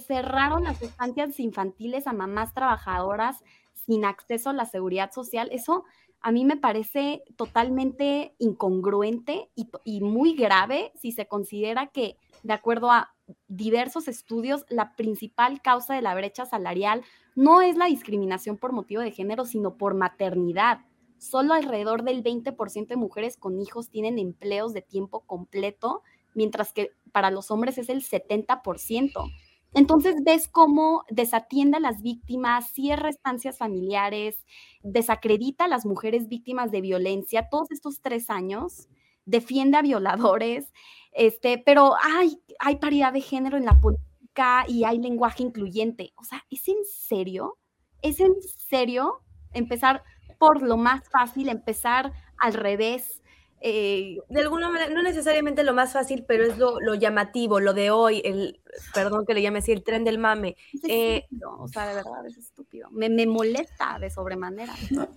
cerraron 0.00 0.64
las 0.64 0.82
estancias 0.82 1.38
infantiles 1.38 2.08
a 2.08 2.12
mamás 2.12 2.52
trabajadoras 2.52 3.44
sin 3.72 4.04
acceso 4.04 4.50
a 4.50 4.52
la 4.52 4.66
seguridad 4.66 5.12
social. 5.12 5.48
Eso 5.52 5.84
a 6.20 6.32
mí 6.32 6.44
me 6.44 6.56
parece 6.56 7.22
totalmente 7.36 8.34
incongruente 8.40 9.50
y 9.84 10.00
muy 10.00 10.34
grave 10.34 10.90
si 10.96 11.12
se 11.12 11.28
considera 11.28 11.86
que, 11.86 12.16
de 12.42 12.54
acuerdo 12.54 12.90
a 12.90 13.15
diversos 13.48 14.08
estudios, 14.08 14.64
la 14.68 14.94
principal 14.96 15.60
causa 15.62 15.94
de 15.94 16.02
la 16.02 16.14
brecha 16.14 16.46
salarial 16.46 17.02
no 17.34 17.60
es 17.60 17.76
la 17.76 17.86
discriminación 17.86 18.56
por 18.56 18.72
motivo 18.72 19.02
de 19.02 19.12
género, 19.12 19.44
sino 19.44 19.76
por 19.76 19.94
maternidad. 19.94 20.80
Solo 21.18 21.54
alrededor 21.54 22.02
del 22.02 22.22
20% 22.22 22.88
de 22.88 22.96
mujeres 22.96 23.36
con 23.36 23.60
hijos 23.60 23.90
tienen 23.90 24.18
empleos 24.18 24.72
de 24.72 24.82
tiempo 24.82 25.20
completo, 25.20 26.02
mientras 26.34 26.72
que 26.72 26.90
para 27.12 27.30
los 27.30 27.50
hombres 27.50 27.78
es 27.78 27.88
el 27.88 28.02
70%. 28.02 29.30
Entonces 29.74 30.16
ves 30.24 30.48
cómo 30.48 31.04
desatiende 31.10 31.78
a 31.78 31.80
las 31.80 32.00
víctimas, 32.00 32.70
cierra 32.72 33.10
estancias 33.10 33.58
familiares, 33.58 34.44
desacredita 34.82 35.64
a 35.64 35.68
las 35.68 35.84
mujeres 35.84 36.28
víctimas 36.28 36.70
de 36.70 36.80
violencia 36.80 37.48
todos 37.50 37.70
estos 37.70 38.00
tres 38.00 38.30
años, 38.30 38.88
defiende 39.26 39.76
a 39.76 39.82
violadores, 39.82 40.72
este, 41.16 41.58
pero 41.58 41.94
hay, 42.02 42.40
hay 42.58 42.76
paridad 42.76 43.12
de 43.12 43.20
género 43.20 43.56
en 43.56 43.64
la 43.64 43.80
política 43.80 44.64
y 44.68 44.84
hay 44.84 44.98
lenguaje 44.98 45.42
incluyente. 45.42 46.12
O 46.16 46.24
sea, 46.24 46.44
¿es 46.50 46.68
en 46.68 46.84
serio 46.84 47.58
¿Es 48.02 48.20
en 48.20 48.34
serio 48.68 49.20
empezar 49.52 50.02
por 50.38 50.62
lo 50.62 50.76
más 50.76 51.08
fácil, 51.08 51.48
empezar 51.48 52.12
al 52.38 52.54
revés? 52.54 53.22
Eh, 53.60 54.18
de 54.28 54.40
alguna 54.40 54.68
manera, 54.68 54.92
no 54.92 55.02
necesariamente 55.02 55.64
lo 55.64 55.74
más 55.74 55.92
fácil, 55.92 56.24
pero 56.28 56.44
es 56.44 56.58
lo, 56.58 56.94
llamativo, 56.94 57.58
lo 57.58 57.74
de 57.74 57.90
hoy, 57.90 58.20
el, 58.24 58.60
perdón 58.94 59.24
que 59.26 59.34
le 59.34 59.42
llame 59.42 59.58
así, 59.58 59.72
el 59.72 59.82
tren 59.82 60.04
del 60.04 60.18
mame. 60.18 60.56
Eh, 60.88 61.24
o 61.58 61.66
sea, 61.68 61.88
de 61.88 61.94
verdad 61.94 62.24
es 62.26 62.36
estúpido. 62.36 62.88
Me, 62.90 63.08
molesta 63.26 63.98
de 63.98 64.10
sobremanera. 64.10 64.74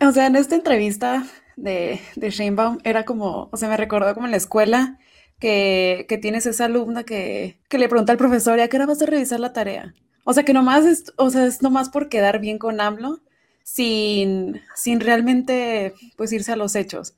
O 0.00 0.12
sea, 0.12 0.26
en 0.26 0.36
esta 0.36 0.54
entrevista 0.54 1.26
de, 1.56 2.00
de 2.14 2.30
Sheinbaum 2.30 2.78
era 2.84 3.04
como, 3.04 3.50
o 3.52 3.56
sea, 3.56 3.68
me 3.68 3.76
recordó 3.76 4.14
como 4.14 4.26
en 4.26 4.30
la 4.30 4.36
escuela 4.38 4.98
que, 5.40 6.06
que 6.08 6.18
tienes 6.18 6.46
esa 6.46 6.66
alumna 6.66 7.04
que, 7.04 7.58
que 7.68 7.78
le 7.78 7.88
pregunta 7.88 8.12
al 8.12 8.18
profesor, 8.18 8.60
¿a 8.60 8.68
qué 8.68 8.76
hora 8.76 8.86
vas 8.86 9.02
a 9.02 9.06
revisar 9.06 9.40
la 9.40 9.52
tarea? 9.52 9.94
O 10.24 10.32
sea, 10.32 10.44
que 10.44 10.52
nomás 10.52 10.84
es, 10.84 11.12
o 11.16 11.30
sea, 11.30 11.46
es 11.46 11.62
nomás 11.62 11.88
por 11.88 12.08
quedar 12.08 12.40
bien 12.40 12.58
con 12.58 12.80
AMLO 12.80 13.20
sin, 13.62 14.60
sin 14.74 15.00
realmente 15.00 15.94
pues 16.16 16.32
irse 16.32 16.52
a 16.52 16.56
los 16.56 16.74
hechos. 16.74 17.14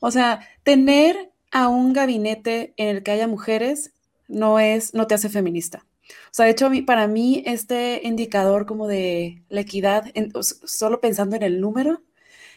O 0.00 0.10
sea, 0.10 0.40
tener 0.62 1.30
a 1.50 1.68
un 1.68 1.92
gabinete 1.92 2.74
en 2.76 2.88
el 2.88 3.02
que 3.02 3.12
haya 3.12 3.28
mujeres 3.28 3.92
no 4.28 4.58
es, 4.58 4.94
no 4.94 5.06
te 5.06 5.14
hace 5.14 5.28
feminista. 5.28 5.86
O 6.30 6.34
sea, 6.34 6.46
de 6.46 6.52
hecho, 6.52 6.70
para 6.86 7.06
mí 7.06 7.42
este 7.46 8.00
indicador 8.04 8.66
como 8.66 8.88
de 8.88 9.42
la 9.48 9.60
equidad, 9.60 10.04
solo 10.42 11.00
pensando 11.00 11.36
en 11.36 11.42
el 11.42 11.60
número, 11.60 12.02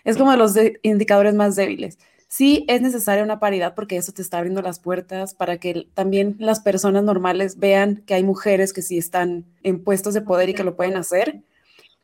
es 0.03 0.17
como 0.17 0.31
de 0.31 0.37
los 0.37 0.55
indicadores 0.83 1.33
más 1.35 1.55
débiles. 1.55 1.99
Sí 2.27 2.65
es 2.67 2.81
necesaria 2.81 3.23
una 3.23 3.39
paridad 3.39 3.75
porque 3.75 3.97
eso 3.97 4.11
te 4.11 4.21
está 4.21 4.37
abriendo 4.39 4.61
las 4.61 4.79
puertas 4.79 5.33
para 5.33 5.57
que 5.57 5.87
también 5.93 6.35
las 6.39 6.59
personas 6.59 7.03
normales 7.03 7.57
vean 7.57 8.03
que 8.05 8.15
hay 8.15 8.23
mujeres 8.23 8.73
que 8.73 8.81
sí 8.81 8.97
están 8.97 9.45
en 9.63 9.83
puestos 9.83 10.13
de 10.13 10.21
poder 10.21 10.49
y 10.49 10.53
que 10.53 10.63
lo 10.63 10.75
pueden 10.75 10.97
hacer 10.97 11.43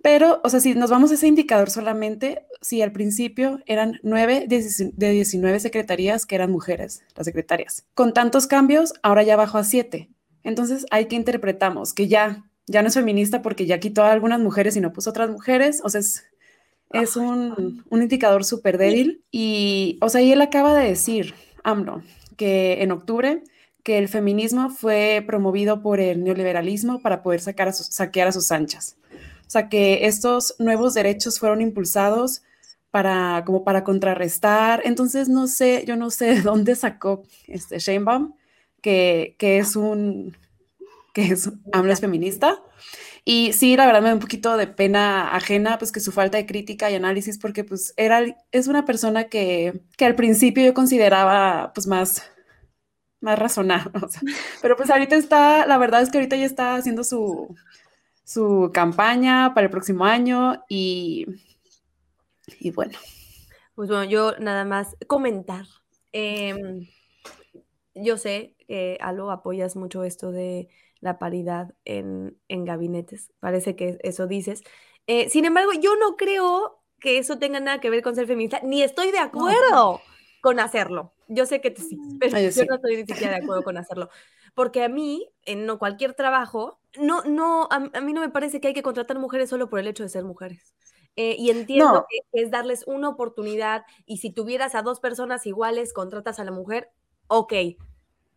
pero, 0.02 0.42
o 0.44 0.50
sea, 0.50 0.60
si 0.60 0.74
nos 0.74 0.90
vamos 0.90 1.12
a 1.12 1.14
ese 1.14 1.28
indicador 1.28 1.70
solamente, 1.70 2.46
si 2.62 2.82
al 2.82 2.92
principio 2.92 3.60
eran 3.66 4.00
nueve 4.04 4.46
de 4.48 5.12
19 5.12 5.60
secretarías 5.60 6.26
que 6.26 6.36
eran 6.36 6.52
mujeres, 6.52 7.04
las 7.16 7.26
secretarias. 7.26 7.86
Con 7.94 8.14
tantos 8.14 8.48
cambios, 8.48 8.94
ahora 9.04 9.24
ya 9.24 9.36
bajó 9.36 9.60
a 9.60 9.64
siete. 9.64 10.10
Entonces, 10.44 10.86
hay 10.92 11.06
que 11.06 11.16
interpretamos 11.16 11.94
que 11.94 12.08
ya, 12.08 12.46
ya 12.66 12.82
no 12.82 12.88
es 12.88 12.96
feminista 12.96 13.42
porque 13.42 13.68
ya 13.68 13.80
quitó 13.80 14.04
a 14.04 14.12
algunas 14.12 14.40
mujeres 14.40 14.76
y 14.76 14.82
no 14.82 14.92
puso 14.92 15.12
otras 15.12 15.30
mujeres. 15.30 15.82
O 15.84 15.90
sea, 15.90 16.00
es, 16.00 16.26
es 16.94 17.16
un, 17.16 17.84
un 17.90 18.02
indicador 18.02 18.44
súper 18.44 18.78
débil. 18.78 19.24
Y, 19.32 19.98
o 20.02 20.10
sea, 20.10 20.22
y 20.22 20.32
él 20.32 20.42
acaba 20.42 20.74
de 20.74 20.88
decir, 20.88 21.34
AMLO, 21.64 22.04
que 22.38 22.82
en 22.82 22.92
octubre 22.92 23.44
que 23.84 23.98
el 23.98 24.08
feminismo 24.08 24.70
fue 24.70 25.24
promovido 25.26 25.82
por 25.82 26.00
el 26.00 26.24
neoliberalismo 26.24 27.02
para 27.02 27.24
poder 27.24 27.42
sacar 27.42 27.68
a 27.68 27.74
saquear 27.74 28.28
a 28.28 28.32
sus 28.32 28.52
anchas. 28.52 28.96
O 29.48 29.50
sea, 29.50 29.70
que 29.70 30.06
estos 30.06 30.56
nuevos 30.60 30.94
derechos 30.94 31.40
fueron 31.40 31.62
impulsados 31.62 32.44
para, 32.92 33.44
como 33.46 33.64
para 33.64 33.84
contrarrestar. 33.84 34.82
Entonces, 34.86 35.30
no 35.30 35.48
sé, 35.48 35.84
yo 35.86 35.96
no 35.96 36.12
sé 36.12 36.26
de 36.36 36.42
dónde 36.42 36.76
sacó 36.76 37.24
este 37.48 37.80
Sheinbaum, 37.80 38.34
que, 38.82 39.36
que 39.38 39.58
es 39.58 39.76
un, 39.76 40.38
que 41.14 41.28
es, 41.28 41.52
AMLO 41.72 41.96
feminista. 41.96 42.62
Y 43.24 43.54
sí, 43.54 43.76
la 43.76 43.86
verdad 43.86 44.02
me 44.02 44.08
da 44.10 44.16
un 44.16 44.20
poquito 44.20 44.58
de 44.58 44.68
pena 44.68 45.36
ajena, 45.36 45.78
pues 45.78 45.92
que 45.92 46.00
su 46.00 46.12
falta 46.12 46.38
de 46.38 46.46
crítica 46.48 46.90
y 46.90 46.96
análisis, 46.96 47.38
porque 47.38 47.64
pues 47.64 47.94
era, 47.98 48.24
es 48.52 48.68
una 48.68 48.86
persona 48.86 49.26
que, 49.26 49.84
que 49.98 50.06
al 50.06 50.16
principio 50.16 50.66
yo 50.66 50.74
consideraba 50.74 51.72
pues 51.74 51.86
más, 51.86 52.24
más 53.20 53.38
razonable. 53.38 53.92
pero 54.62 54.76
pues 54.76 54.90
ahorita 54.90 55.16
está, 55.16 55.68
la 55.68 55.78
verdad 55.78 56.02
es 56.02 56.10
que 56.10 56.18
ahorita 56.18 56.36
ya 56.36 56.46
está 56.46 56.76
haciendo 56.76 57.04
su, 57.04 57.56
su 58.24 58.72
campaña 58.74 59.54
para 59.54 59.66
el 59.66 59.72
próximo 59.72 60.06
año 60.06 60.64
y, 60.68 61.28
y 62.60 62.72
bueno. 62.72 62.98
Pues 63.76 63.90
bueno, 63.90 64.04
yo 64.04 64.34
nada 64.40 64.66
más 64.66 64.96
comentar. 65.08 65.66
Em, 66.12 66.88
yo 67.94 68.18
sé 68.18 68.56
que 68.68 68.98
Alo 69.02 69.32
apoyas 69.32 69.76
mucho 69.76 70.04
esto 70.04 70.32
de 70.32 70.70
la 71.02 71.20
paridad 71.20 71.74
en, 71.84 72.38
gabinetes. 72.48 73.34
Parece 73.40 73.76
que 73.76 73.98
eso 74.04 74.28
dices. 74.28 74.64
Eh, 75.08 75.30
sin 75.30 75.46
embargo, 75.46 75.72
yo 75.74 75.96
no 75.98 76.16
creo 76.16 76.82
que 77.00 77.18
eso 77.18 77.40
tenga 77.40 77.60
nada 77.60 77.82
que 77.82 77.90
ver 77.90 78.04
con 78.04 78.16
ser 78.16 78.28
feminista, 78.28 78.62
ni 78.64 78.84
estoy 78.84 79.12
de 79.12 79.20
acuerdo 79.20 80.00
con 80.42 80.60
hacerlo. 80.60 81.14
Yo 81.28 81.46
sé 81.46 81.62
que 81.62 81.76
sí, 81.76 81.98
pero 82.20 82.40
yo 82.40 82.66
no 82.66 82.76
estoy 82.76 82.98
ni 82.98 83.06
siquiera 83.06 83.38
de 83.38 83.44
acuerdo 83.44 83.64
con 83.64 83.78
hacerlo. 83.78 84.10
Porque 84.54 84.84
a 84.84 84.90
mí, 84.90 85.30
en 85.44 85.66
no 85.66 85.80
cualquier 85.80 86.14
trabajo, 86.14 86.80
no, 87.00 87.24
no, 87.24 87.68
a, 87.72 87.80
mí 87.80 88.14
no 88.14 88.22
me 88.22 88.30
parece 88.30 88.60
que 88.60 88.68
hay 88.68 88.74
que 88.74 88.84
contratar 88.84 89.18
mujeres 89.18 89.50
solo 89.50 89.70
por 89.70 89.80
el 89.80 89.88
hecho 89.88 90.04
de 90.04 90.10
ser 90.10 90.24
mujeres. 90.24 90.76
Eh, 91.16 91.36
y 91.38 91.50
entiendo 91.50 92.06
que, 92.10 92.42
es 92.42 92.52
darles 92.52 92.84
una 92.86 93.10
oportunidad 93.10 93.84
y 94.06 94.18
si 94.18 94.32
tuvieras 94.32 94.76
a 94.76 94.82
dos 94.82 95.00
personas 95.00 95.46
iguales, 95.46 95.94
contratas 95.94 96.40
a 96.40 96.44
la 96.44 96.52
mujer, 96.52 96.90
ok, 97.28 97.54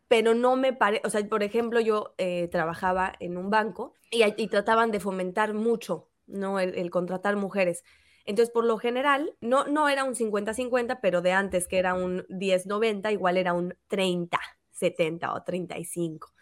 pero 0.08 0.34
no 0.34 0.56
me 0.56 0.72
parece, 0.72 1.02
o 1.06 1.10
sea, 1.10 1.26
por 1.28 1.42
ejemplo, 1.42 1.80
yo 1.80 2.14
eh, 2.18 2.48
trabajaba 2.48 3.14
en 3.20 3.36
un 3.36 3.50
banco 3.50 3.94
y, 4.10 4.46
trataban 4.48 4.90
de 4.90 5.00
fomentar 5.00 5.54
mucho, 5.54 6.10
¿no? 6.26 6.60
El, 6.60 6.90
contratar 6.90 7.36
mujeres. 7.36 7.82
Entonces, 8.24 8.52
por 8.52 8.64
lo 8.64 8.78
general, 8.78 9.36
no, 9.40 9.66
no 9.66 9.88
era 9.88 10.04
un 10.04 10.14
50-50, 10.14 11.00
pero 11.02 11.20
de 11.20 11.32
antes 11.32 11.68
que 11.68 11.78
era 11.78 11.94
un 11.94 12.26
10-90, 12.28 13.12
igual 13.12 13.36
era 13.36 13.52
un 13.52 13.74
30-70 13.88 15.34
o 15.34 15.42
35. 15.42 16.32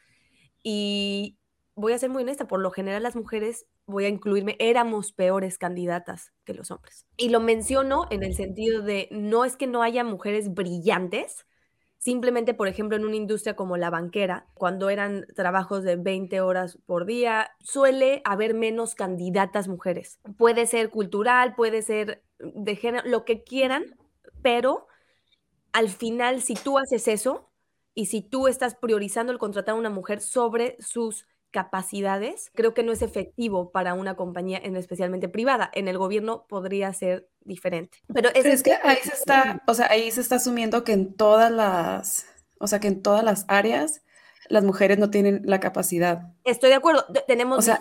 Y, 0.62 1.38
voy 1.74 1.92
a 1.92 1.98
ser 1.98 2.10
muy 2.10 2.22
honesta, 2.22 2.46
por 2.46 2.60
lo 2.60 2.70
general 2.70 3.02
las 3.02 3.16
mujeres, 3.16 3.66
voy 3.86 4.04
a 4.04 4.08
incluirme, 4.08 4.56
éramos 4.58 5.12
peores 5.12 5.58
candidatas 5.58 6.32
que 6.44 6.54
los 6.54 6.70
hombres. 6.70 7.06
Y 7.16 7.30
lo 7.30 7.40
menciono 7.40 8.06
en 8.10 8.22
el 8.22 8.34
sentido 8.34 8.82
de, 8.82 9.08
no 9.10 9.44
es 9.44 9.56
que 9.56 9.66
no 9.66 9.82
haya 9.82 10.04
mujeres 10.04 10.52
brillantes, 10.52 11.46
simplemente, 12.02 12.52
por 12.52 12.66
ejemplo, 12.66 12.96
en 12.96 13.04
una 13.04 13.14
industria 13.14 13.54
como 13.54 13.76
la 13.76 13.88
banquera, 13.88 14.46
cuando 14.54 14.90
eran 14.90 15.24
trabajos 15.36 15.84
de 15.84 15.94
20 15.94 16.40
horas 16.40 16.76
por 16.84 17.06
día, 17.06 17.52
suele 17.60 18.22
haber 18.24 18.54
menos 18.54 18.96
candidatas 18.96 19.68
mujeres. 19.68 20.18
Puede 20.36 20.66
ser 20.66 20.90
cultural, 20.90 21.54
puede 21.54 21.80
ser 21.80 22.24
de 22.40 22.74
género, 22.74 23.08
lo 23.08 23.24
que 23.24 23.44
quieran, 23.44 23.96
pero 24.42 24.88
al 25.72 25.88
final, 25.90 26.42
si 26.42 26.54
tú 26.54 26.76
haces 26.76 27.06
eso, 27.06 27.52
y 27.94 28.06
si 28.06 28.20
tú 28.20 28.48
estás 28.48 28.74
priorizando 28.74 29.32
el 29.32 29.38
contratar 29.38 29.74
a 29.74 29.78
una 29.78 29.90
mujer 29.90 30.20
sobre 30.20 30.76
sus 30.80 31.26
capacidades, 31.52 32.50
creo 32.54 32.74
que 32.74 32.82
no 32.82 32.90
es 32.90 33.02
efectivo 33.02 33.70
para 33.70 33.94
una 33.94 34.16
compañía, 34.16 34.58
en 34.62 34.76
especialmente 34.76 35.28
privada. 35.28 35.70
En 35.72 35.86
el 35.86 35.98
gobierno 35.98 36.46
podría 36.48 36.92
ser 36.92 37.28
diferente. 37.44 37.98
Pero 38.12 38.30
es, 38.34 38.62
que 38.62 38.72
ahí 38.72 38.98
se 39.02 39.12
está, 39.12 39.62
o 39.66 39.74
sea, 39.74 39.86
ahí 39.90 40.10
se 40.10 40.20
está 40.20 40.36
asumiendo 40.36 40.82
que 40.82 40.92
en 40.92 41.14
todas 41.14 41.52
las, 41.52 42.26
o 42.58 42.66
sea, 42.66 42.80
que 42.80 42.88
en 42.88 43.02
todas 43.02 43.22
las 43.22 43.44
áreas 43.48 44.02
las 44.48 44.64
mujeres 44.64 44.98
no 44.98 45.10
tienen 45.10 45.42
la 45.44 45.60
capacidad. 45.60 46.32
Estoy 46.44 46.70
de 46.70 46.76
acuerdo, 46.76 47.04
tenemos 47.26 47.58
o 47.58 47.62
sea, 47.62 47.78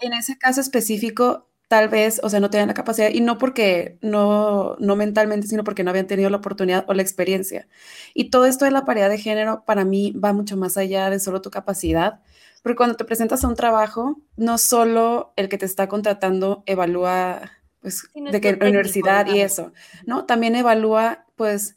En 0.00 0.12
ese 0.12 0.36
caso 0.36 0.60
específico, 0.60 1.46
tal 1.68 1.88
vez, 1.88 2.20
o 2.22 2.28
sea, 2.28 2.40
no 2.40 2.50
tenían 2.50 2.68
la 2.68 2.74
capacidad, 2.74 3.10
y 3.10 3.20
no 3.20 3.38
porque, 3.38 3.98
no, 4.00 4.76
no 4.78 4.96
mentalmente, 4.96 5.46
sino 5.46 5.64
porque 5.64 5.82
no 5.82 5.90
habían 5.90 6.06
tenido 6.06 6.30
la 6.30 6.36
oportunidad 6.38 6.84
o 6.88 6.94
la 6.94 7.02
experiencia. 7.02 7.68
Y 8.12 8.30
todo 8.30 8.46
esto 8.46 8.64
de 8.64 8.70
la 8.70 8.84
paridad 8.84 9.08
de 9.08 9.18
género, 9.18 9.64
para 9.66 9.84
mí, 9.84 10.12
va 10.12 10.32
mucho 10.32 10.56
más 10.56 10.76
allá 10.76 11.10
de 11.10 11.18
solo 11.20 11.42
tu 11.42 11.50
capacidad, 11.50 12.20
porque 12.64 12.76
cuando 12.76 12.96
te 12.96 13.04
presentas 13.04 13.44
a 13.44 13.48
un 13.48 13.56
trabajo, 13.56 14.22
no 14.38 14.56
solo 14.56 15.34
el 15.36 15.50
que 15.50 15.58
te 15.58 15.66
está 15.66 15.86
contratando 15.86 16.62
evalúa, 16.64 17.52
pues, 17.80 18.08
de 18.14 18.40
qué 18.40 18.58
universidad 18.58 19.26
y 19.26 19.42
eso, 19.42 19.74
¿no? 20.06 20.24
También 20.24 20.56
evalúa, 20.56 21.26
pues, 21.36 21.76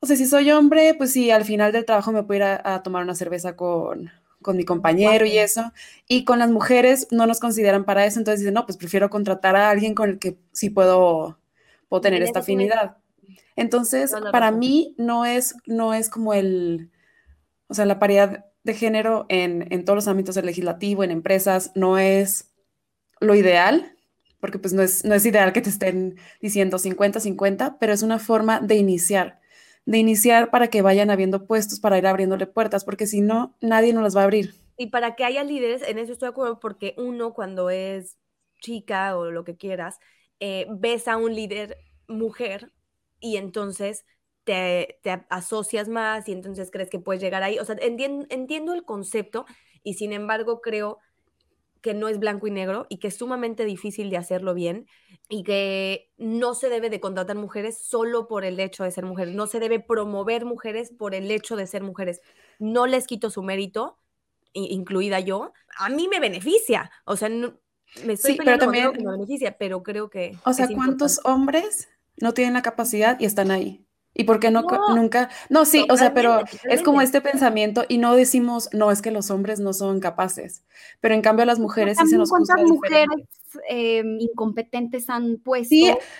o 0.00 0.06
sea, 0.06 0.16
si 0.16 0.26
soy 0.26 0.50
hombre, 0.50 0.94
pues 0.94 1.12
sí, 1.12 1.30
al 1.30 1.44
final 1.44 1.70
del 1.70 1.84
trabajo 1.84 2.10
me 2.10 2.24
puedo 2.24 2.38
ir 2.38 2.42
a, 2.42 2.82
tomar 2.82 3.04
una 3.04 3.14
cerveza 3.14 3.54
con, 3.54 4.10
con 4.42 4.56
mi 4.56 4.64
compañero 4.64 5.26
y 5.26 5.38
eso. 5.38 5.72
Y 6.08 6.24
con 6.24 6.40
las 6.40 6.50
mujeres 6.50 7.06
no 7.12 7.24
nos 7.26 7.38
consideran 7.38 7.84
para 7.84 8.04
eso, 8.04 8.18
entonces 8.18 8.40
dicen, 8.40 8.54
no, 8.54 8.66
pues 8.66 8.78
prefiero 8.78 9.10
contratar 9.10 9.54
a 9.54 9.70
alguien 9.70 9.94
con 9.94 10.10
el 10.10 10.18
que 10.18 10.36
sí 10.50 10.70
puedo, 10.70 11.38
puedo 11.88 12.00
tener 12.00 12.20
esta 12.24 12.40
afinidad. 12.40 12.96
Entonces, 13.54 14.12
para 14.32 14.50
mí 14.50 14.92
no 14.98 15.24
es, 15.24 15.54
no 15.66 15.94
es 15.94 16.10
como 16.10 16.34
el, 16.34 16.90
o 17.68 17.74
sea, 17.74 17.84
la 17.84 18.00
paridad 18.00 18.49
de 18.62 18.74
género 18.74 19.26
en, 19.28 19.84
todos 19.84 19.96
los 19.96 20.08
ámbitos 20.08 20.34
del 20.34 20.46
legislativo, 20.46 21.02
en 21.04 21.10
empresas, 21.10 21.72
no 21.74 21.98
es 21.98 22.52
lo 23.20 23.34
ideal, 23.34 23.96
porque 24.40 24.58
pues 24.58 24.72
no 24.72 24.82
es, 24.82 25.04
no 25.04 25.14
es 25.14 25.24
ideal 25.26 25.52
que 25.52 25.60
te 25.60 25.70
estén 25.70 26.16
diciendo 26.40 26.78
50-50, 26.78 27.76
pero 27.78 27.92
es 27.92 28.02
una 28.02 28.18
forma 28.18 28.60
de 28.60 28.76
iniciar, 28.76 29.40
de 29.86 29.98
iniciar 29.98 30.50
para 30.50 30.68
que 30.68 30.82
vayan 30.82 31.10
habiendo 31.10 31.46
puestos, 31.46 31.80
para 31.80 31.98
ir 31.98 32.06
abriéndole 32.06 32.46
puertas, 32.46 32.84
porque 32.84 33.06
si 33.06 33.20
no, 33.20 33.56
nadie 33.60 33.92
nos 33.92 34.02
las 34.02 34.16
va 34.16 34.22
a 34.22 34.24
abrir. 34.24 34.54
Y 34.76 34.86
para 34.86 35.14
que 35.14 35.24
haya 35.24 35.44
líderes, 35.44 35.82
en 35.82 35.98
eso 35.98 36.12
estoy 36.12 36.26
de 36.26 36.30
acuerdo, 36.30 36.60
porque 36.60 36.94
uno 36.96 37.34
cuando 37.34 37.70
es 37.70 38.16
chica 38.60 39.16
o 39.16 39.30
lo 39.30 39.44
que 39.44 39.56
quieras, 39.56 39.98
eh, 40.38 40.66
ves 40.70 41.08
a 41.08 41.16
un 41.16 41.34
líder 41.34 41.76
mujer 42.08 42.72
y 43.20 43.36
entonces 43.36 44.04
te, 44.44 45.00
asocias 45.28 45.88
más 45.88 46.28
y 46.28 46.32
entonces 46.32 46.70
crees 46.70 46.90
que 46.90 46.98
puedes 46.98 47.22
llegar 47.22 47.42
ahí. 47.42 47.58
O 47.58 47.64
sea, 47.64 47.76
entiendo, 47.80 48.26
entiendo 48.30 48.72
el 48.72 48.84
concepto 48.84 49.46
y 49.82 49.94
sin 49.94 50.12
embargo 50.12 50.60
creo 50.60 50.98
que 51.80 51.94
no 51.94 52.08
es 52.08 52.18
blanco 52.18 52.46
y 52.46 52.50
negro 52.50 52.86
y 52.88 52.98
que 52.98 53.08
es 53.08 53.16
sumamente 53.16 53.64
difícil 53.64 54.10
de 54.10 54.18
hacerlo 54.18 54.54
bien 54.54 54.86
y 55.28 55.44
que 55.44 56.12
no 56.18 56.54
se 56.54 56.68
debe 56.68 56.90
de 56.90 57.00
contratar 57.00 57.36
mujeres 57.36 57.78
solo 57.82 58.28
por 58.28 58.44
el 58.44 58.60
hecho 58.60 58.84
de 58.84 58.90
ser 58.90 59.06
mujeres, 59.06 59.34
no 59.34 59.46
se 59.46 59.60
debe 59.60 59.80
promover 59.80 60.44
mujeres 60.44 60.90
por 60.90 61.14
el 61.14 61.30
hecho 61.30 61.56
de 61.56 61.66
ser 61.66 61.82
mujeres. 61.82 62.20
No 62.58 62.86
les 62.86 63.06
quito 63.06 63.30
su 63.30 63.42
mérito, 63.42 63.98
incluida 64.52 65.20
yo. 65.20 65.52
A 65.78 65.88
mí 65.88 66.08
me 66.08 66.20
beneficia, 66.20 66.90
o 67.04 67.16
sea, 67.16 67.28
me 67.28 68.12
estoy 68.12 68.32
sí, 68.32 68.38
pero 68.44 68.58
también 68.58 68.92
me 68.92 69.12
beneficia, 69.12 69.56
pero 69.56 69.82
creo 69.82 70.10
que 70.10 70.36
O 70.44 70.52
sea, 70.52 70.68
¿cuántos 70.68 71.20
hombres 71.24 71.88
no 72.16 72.34
tienen 72.34 72.54
la 72.54 72.62
capacidad 72.62 73.18
y 73.18 73.24
están 73.24 73.50
ahí? 73.50 73.86
¿Y 74.12 74.24
por 74.24 74.40
qué 74.40 74.50
no, 74.50 74.62
nunca? 74.94 75.30
No, 75.48 75.64
sí, 75.64 75.86
o 75.88 75.96
sea, 75.96 76.12
pero 76.12 76.42
es 76.64 76.82
como 76.82 77.00
este 77.00 77.20
pensamiento 77.20 77.84
y 77.88 77.98
no 77.98 78.16
decimos, 78.16 78.68
no, 78.72 78.90
es 78.90 79.02
que 79.02 79.10
los 79.12 79.30
hombres 79.30 79.60
no 79.60 79.72
son 79.72 80.00
capaces, 80.00 80.64
pero 81.00 81.14
en 81.14 81.22
cambio 81.22 81.44
las 81.44 81.58
mujeres 81.58 81.96
sí 81.98 82.08
se 82.08 82.18
nos 82.18 82.28
¿Cuántas 82.28 82.62
mujeres 82.64 83.06
em, 83.68 84.18
incompetentes 84.18 85.08
han 85.08 85.38
puesto, 85.38 85.74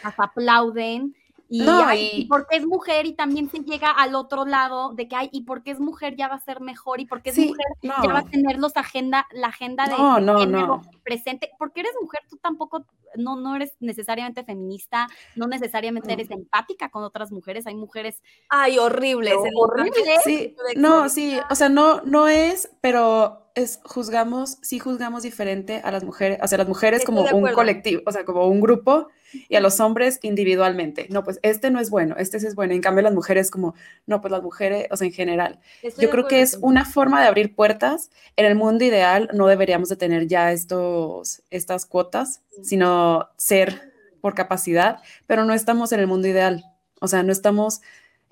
las 0.05 0.15
aplauden? 0.19 1.15
Y, 1.53 1.63
no, 1.63 1.93
y, 1.93 2.27
porque 2.29 2.59
es 2.59 2.65
mujer 2.65 3.07
y 3.07 3.13
también 3.13 3.51
se 3.51 3.59
llega 3.59 3.91
al 3.91 4.15
otro 4.15 4.47
lado 4.47 4.93
de 4.95 5.09
que 5.09 5.17
hay, 5.17 5.29
y 5.33 5.43
porque 5.43 5.73
es 5.73 5.81
mujer 5.81 6.15
ya 6.15 6.29
va 6.29 6.37
a 6.37 6.45
ser 6.45 6.61
mejor, 6.61 7.01
y 7.01 7.07
porque 7.07 7.31
es 7.31 7.39
mujer 7.39 7.67
ya 7.83 8.13
va 8.13 8.21
a 8.21 8.25
tener 8.25 8.57
los 8.59 8.77
agenda, 8.77 9.27
la 9.33 9.49
agenda 9.49 9.87
de 9.87 10.47
no, 10.47 10.81
presente. 11.03 11.51
Porque 11.59 11.81
eres 11.81 11.93
mujer, 12.01 12.21
tú 12.31 12.37
tampoco, 12.37 12.87
no, 13.17 13.35
no 13.35 13.57
eres 13.57 13.75
necesariamente 13.81 14.45
feminista, 14.45 15.09
no 15.35 15.49
necesariamente 15.49 16.13
eres 16.13 16.31
empática 16.31 16.89
con 16.89 17.03
otras 17.03 17.33
mujeres. 17.33 17.67
Hay 17.67 17.75
mujeres. 17.75 18.23
Ay, 18.49 18.79
horribles. 18.79 19.35
Horribles. 19.57 20.23
Sí, 20.25 20.55
no, 20.77 21.09
sí, 21.09 21.37
o 21.51 21.55
sea, 21.57 21.69
no, 21.69 22.01
no 22.03 22.29
es, 22.29 22.71
pero 22.81 23.50
es 23.63 23.81
juzgamos, 23.85 24.59
sí 24.63 24.79
juzgamos 24.79 25.23
diferente 25.23 25.81
a 25.85 25.91
las 25.91 26.05
mujeres, 26.05 26.39
o 26.43 26.47
sea, 26.47 26.59
las 26.59 26.69
mujeres 26.69 27.05
como 27.05 27.23
un 27.23 27.53
colectivo, 27.53 28.03
o 28.07 28.13
sea, 28.13 28.25
como 28.25 28.47
un 28.47 28.61
grupo 28.61 29.09
y 29.49 29.57
a 29.57 29.61
los 29.61 29.81
hombres 29.81 30.19
individualmente. 30.23 31.07
No, 31.11 31.25
pues 31.25 31.39
este 31.43 31.71
no 31.71 31.81
es 31.81 31.91
bueno, 31.91 32.17
este 32.19 32.41
sí 32.41 32.47
es 32.47 32.55
bueno. 32.55 32.75
En 32.75 32.81
cambio, 32.81 33.03
las 33.03 33.15
mujeres 33.15 33.51
como, 33.51 33.75
no, 34.07 34.21
pues 34.21 34.33
las 34.33 34.43
mujeres, 34.43 34.87
o 34.91 34.97
sea, 34.97 35.07
en 35.07 35.13
general. 35.13 35.61
Yo 35.99 36.11
creo 36.11 36.27
que 36.27 36.43
es 36.43 36.59
una 36.61 36.85
forma 36.85 37.21
de 37.21 37.29
abrir 37.29 37.55
puertas. 37.55 38.11
En 38.37 38.47
el 38.47 38.55
mundo 38.55 38.85
ideal 38.85 39.29
no 39.33 39.47
deberíamos 39.47 39.89
de 39.89 39.97
tener 39.97 40.27
ya 40.27 40.53
estos, 40.53 41.43
estas 41.51 41.87
cuotas, 41.87 42.43
sino 42.63 43.29
ser 43.37 43.93
por 44.21 44.35
capacidad, 44.35 44.99
pero 45.27 45.45
no 45.45 45.55
estamos 45.55 45.93
en 45.93 46.01
el 46.01 46.07
mundo 46.07 46.29
ideal. 46.29 46.65
O 47.01 47.09
sea, 47.09 47.23
no 47.23 47.33
estamos 47.33 47.81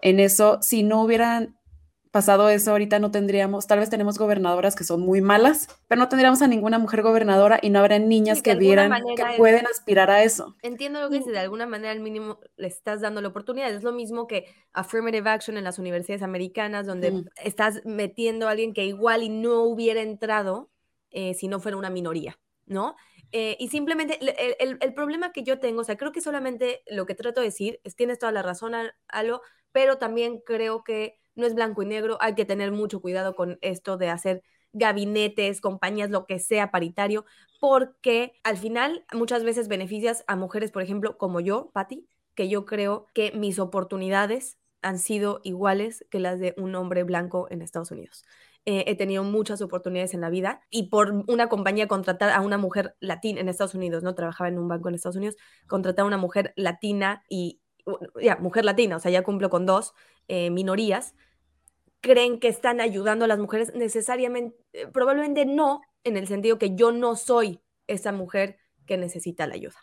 en 0.00 0.20
eso. 0.20 0.58
Si 0.62 0.82
no 0.82 1.02
hubieran 1.02 1.57
pasado 2.10 2.48
eso, 2.48 2.72
ahorita 2.72 2.98
no 2.98 3.10
tendríamos, 3.10 3.66
tal 3.66 3.80
vez 3.80 3.90
tenemos 3.90 4.18
gobernadoras 4.18 4.74
que 4.74 4.84
son 4.84 5.00
muy 5.00 5.20
malas, 5.20 5.68
pero 5.88 5.98
no 5.98 6.08
tendríamos 6.08 6.42
a 6.42 6.48
ninguna 6.48 6.78
mujer 6.78 7.02
gobernadora 7.02 7.58
y 7.62 7.70
no 7.70 7.78
habrá 7.78 7.98
niñas 7.98 8.42
que, 8.42 8.54
vieran 8.54 8.92
que 9.16 9.24
pueden 9.36 9.66
aspirar 9.66 10.10
a 10.10 10.22
eso. 10.22 10.56
Entiendo 10.62 11.00
lo 11.00 11.10
que 11.10 11.18
dices, 11.18 11.32
de 11.32 11.38
alguna 11.38 11.66
manera 11.66 11.92
al 11.92 12.00
mínimo 12.00 12.40
le 12.56 12.68
estás 12.68 13.00
dando 13.00 13.20
la 13.20 13.28
oportunidad. 13.28 13.70
Es 13.70 13.82
lo 13.82 13.92
mismo 13.92 14.26
que 14.26 14.46
affirmative 14.72 15.28
action 15.28 15.56
en 15.56 15.64
las 15.64 15.78
universidades 15.78 16.22
americanas, 16.22 16.86
donde 16.86 17.24
estás 17.42 17.82
metiendo 17.84 18.48
a 18.48 18.52
alguien 18.52 18.72
que 18.72 18.84
igual 18.84 19.22
y 19.22 19.28
no 19.28 19.62
hubiera 19.62 20.00
entrado 20.00 20.70
eh, 21.10 21.34
si 21.34 21.48
no 21.48 21.60
fuera 21.60 21.76
una 21.76 21.90
minoría, 21.90 22.38
¿no? 22.66 22.96
Eh, 23.32 23.56
y 23.60 23.68
simplemente 23.68 24.18
el, 24.58 24.78
el, 24.80 24.94
problema 24.94 25.32
que 25.32 25.42
yo 25.42 25.58
tengo, 25.58 25.82
o 25.82 25.84
sea, 25.84 25.98
creo 25.98 26.12
que 26.12 26.22
solamente 26.22 26.82
lo 26.86 27.04
que 27.04 27.14
trato 27.14 27.40
de 27.40 27.48
decir 27.48 27.80
es, 27.84 27.94
tienes 27.94 28.18
toda 28.18 28.32
la 28.32 28.42
razón, 28.42 28.72
Alo, 29.08 29.42
pero 29.72 29.98
también 29.98 30.40
creo 30.44 30.82
que 30.82 31.18
no 31.38 31.46
es 31.46 31.54
blanco 31.54 31.82
y 31.82 31.86
negro, 31.86 32.18
hay 32.20 32.34
que 32.34 32.44
tener 32.44 32.72
mucho 32.72 33.00
cuidado 33.00 33.34
con 33.34 33.58
esto 33.62 33.96
de 33.96 34.08
hacer 34.10 34.42
gabinetes, 34.72 35.60
compañías, 35.60 36.10
lo 36.10 36.26
que 36.26 36.38
sea 36.38 36.70
paritario, 36.70 37.24
porque 37.60 38.32
al 38.44 38.58
final 38.58 39.04
muchas 39.12 39.44
veces 39.44 39.68
beneficias 39.68 40.24
a 40.26 40.36
mujeres, 40.36 40.70
por 40.70 40.82
ejemplo, 40.82 41.16
como 41.16 41.40
yo, 41.40 41.70
Patti, 41.72 42.06
que 42.34 42.48
yo 42.48 42.64
creo 42.64 43.06
que 43.14 43.32
mis 43.32 43.58
oportunidades 43.58 44.58
han 44.82 44.98
sido 44.98 45.40
iguales 45.42 46.04
que 46.10 46.20
las 46.20 46.38
de 46.38 46.54
un 46.56 46.74
hombre 46.74 47.02
blanco 47.02 47.48
en 47.50 47.62
Estados 47.62 47.90
Unidos. 47.90 48.24
Eh, 48.64 48.84
he 48.86 48.96
tenido 48.96 49.24
muchas 49.24 49.62
oportunidades 49.62 50.14
en 50.14 50.20
la 50.20 50.30
vida 50.30 50.60
y 50.70 50.90
por 50.90 51.24
una 51.26 51.48
compañía 51.48 51.88
contratar 51.88 52.30
a 52.30 52.40
una 52.42 52.58
mujer 52.58 52.96
latina 53.00 53.40
en 53.40 53.48
Estados 53.48 53.74
Unidos, 53.74 54.02
no 54.02 54.14
trabajaba 54.14 54.48
en 54.48 54.58
un 54.58 54.68
banco 54.68 54.88
en 54.88 54.94
Estados 54.94 55.16
Unidos, 55.16 55.36
contratar 55.66 56.02
a 56.02 56.06
una 56.06 56.18
mujer 56.18 56.52
latina 56.54 57.24
y, 57.28 57.60
ya, 58.20 58.36
mujer 58.36 58.64
latina, 58.64 58.96
o 58.96 59.00
sea, 59.00 59.10
ya 59.10 59.22
cumplo 59.22 59.48
con 59.50 59.64
dos 59.64 59.94
eh, 60.28 60.50
minorías, 60.50 61.14
creen 62.00 62.40
que 62.40 62.48
están 62.48 62.80
ayudando 62.80 63.24
a 63.24 63.28
las 63.28 63.38
mujeres, 63.38 63.72
necesariamente, 63.74 64.56
eh, 64.72 64.86
probablemente 64.86 65.44
no, 65.46 65.80
en 66.04 66.16
el 66.16 66.26
sentido 66.26 66.58
que 66.58 66.74
yo 66.74 66.92
no 66.92 67.16
soy 67.16 67.60
esa 67.86 68.12
mujer 68.12 68.58
que 68.86 68.96
necesita 68.96 69.46
la 69.46 69.54
ayuda. 69.54 69.76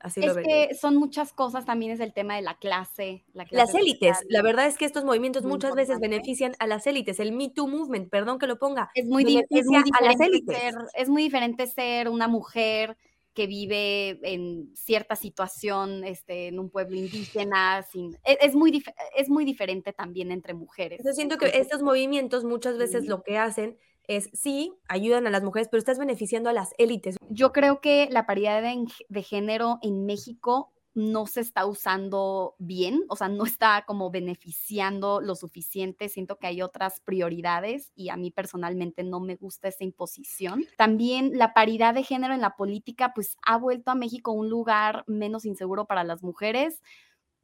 Así 0.00 0.20
es 0.20 0.26
lo 0.26 0.42
que 0.42 0.74
son 0.80 0.96
muchas 0.96 1.32
cosas, 1.32 1.64
también 1.64 1.90
es 1.90 1.98
el 1.98 2.12
tema 2.12 2.36
de 2.36 2.42
la 2.42 2.56
clase. 2.56 3.24
las 3.32 3.74
élites, 3.74 4.18
la 4.28 4.42
verdad 4.42 4.66
es 4.66 4.76
que 4.76 4.84
estos 4.84 5.04
movimientos 5.04 5.44
muchas 5.44 5.74
veces 5.74 5.98
benefician 5.98 6.54
a 6.60 6.68
las 6.68 6.86
élites. 6.86 7.18
El 7.18 7.32
Me 7.32 7.50
Too 7.50 7.66
Movement, 7.66 8.08
perdón 8.08 8.38
que 8.38 8.46
lo 8.46 8.58
ponga, 8.58 8.90
es 8.94 9.06
muy, 9.06 9.44
es 9.50 9.66
muy 9.66 9.82
diferente 9.82 10.54
ser, 10.54 10.74
es 10.94 11.08
muy 11.08 11.22
diferente 11.24 11.66
ser 11.66 12.08
una 12.08 12.28
mujer 12.28 12.96
que 13.38 13.46
vive 13.46 14.18
en 14.24 14.74
cierta 14.74 15.14
situación 15.14 16.02
este, 16.02 16.48
en 16.48 16.58
un 16.58 16.70
pueblo 16.70 16.96
indígena. 16.96 17.84
Sin, 17.88 18.16
e, 18.24 18.36
es, 18.40 18.56
muy 18.56 18.82
es 19.16 19.28
muy 19.28 19.44
diferente 19.44 19.92
también 19.92 20.32
entre 20.32 20.54
mujeres. 20.54 21.00
Yo 21.04 21.12
siento 21.12 21.38
que 21.38 21.46
estos 21.54 21.80
movimientos 21.80 22.42
muchas 22.42 22.76
veces 22.78 23.06
lo 23.06 23.22
que 23.22 23.38
hacen 23.38 23.78
es, 24.08 24.28
sí, 24.32 24.74
ayudan 24.88 25.28
a 25.28 25.30
las 25.30 25.44
mujeres, 25.44 25.68
pero 25.70 25.78
estás 25.78 26.00
beneficiando 26.00 26.50
a 26.50 26.52
las 26.52 26.74
élites. 26.78 27.16
Yo 27.28 27.52
creo 27.52 27.80
que 27.80 28.08
la 28.10 28.26
paridad 28.26 28.60
de 28.60 29.22
género 29.22 29.78
en 29.82 30.04
México 30.04 30.72
no 30.98 31.28
se 31.28 31.40
está 31.40 31.64
usando 31.64 32.56
bien, 32.58 33.04
o 33.08 33.14
sea, 33.14 33.28
no 33.28 33.44
está 33.44 33.84
como 33.86 34.10
beneficiando 34.10 35.20
lo 35.20 35.36
suficiente. 35.36 36.08
Siento 36.08 36.38
que 36.38 36.48
hay 36.48 36.60
otras 36.60 36.98
prioridades 37.00 37.92
y 37.94 38.08
a 38.08 38.16
mí 38.16 38.32
personalmente 38.32 39.04
no 39.04 39.20
me 39.20 39.36
gusta 39.36 39.68
esa 39.68 39.84
imposición. 39.84 40.64
También 40.76 41.38
la 41.38 41.54
paridad 41.54 41.94
de 41.94 42.02
género 42.02 42.34
en 42.34 42.40
la 42.40 42.56
política, 42.56 43.12
pues 43.14 43.36
ha 43.46 43.56
vuelto 43.58 43.92
a 43.92 43.94
México 43.94 44.32
un 44.32 44.50
lugar 44.50 45.04
menos 45.06 45.44
inseguro 45.44 45.86
para 45.86 46.02
las 46.02 46.24
mujeres. 46.24 46.82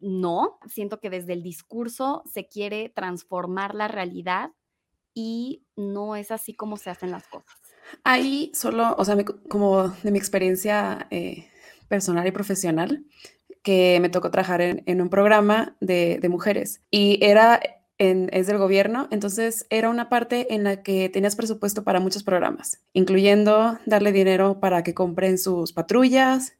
No, 0.00 0.58
siento 0.66 0.98
que 0.98 1.08
desde 1.08 1.34
el 1.34 1.44
discurso 1.44 2.24
se 2.26 2.48
quiere 2.48 2.88
transformar 2.88 3.76
la 3.76 3.86
realidad 3.86 4.50
y 5.14 5.64
no 5.76 6.16
es 6.16 6.32
así 6.32 6.54
como 6.54 6.76
se 6.76 6.90
hacen 6.90 7.12
las 7.12 7.28
cosas. 7.28 7.54
Ahí 8.02 8.50
solo, 8.52 8.96
o 8.98 9.04
sea, 9.04 9.16
como 9.48 9.90
de 10.02 10.10
mi 10.10 10.18
experiencia 10.18 11.06
eh, 11.12 11.48
personal 11.86 12.26
y 12.26 12.32
profesional, 12.32 13.04
que 13.64 13.98
me 14.00 14.10
tocó 14.10 14.30
trabajar 14.30 14.60
en, 14.60 15.00
un 15.00 15.08
programa 15.08 15.74
de, 15.80 16.20
mujeres 16.28 16.82
y 16.90 17.18
era 17.22 17.60
en, 17.96 18.28
es 18.32 18.46
del 18.46 18.58
gobierno, 18.58 19.08
entonces 19.10 19.66
era 19.70 19.88
una 19.88 20.10
parte 20.10 20.54
en 20.54 20.64
la 20.64 20.82
que 20.82 21.08
tenías 21.08 21.34
presupuesto 21.34 21.82
para 21.82 21.98
muchos 21.98 22.22
programas, 22.22 22.82
incluyendo 22.92 23.78
darle 23.86 24.12
dinero 24.12 24.60
para 24.60 24.84
que 24.84 24.92
compren 24.92 25.38
sus 25.38 25.72
patrullas, 25.72 26.52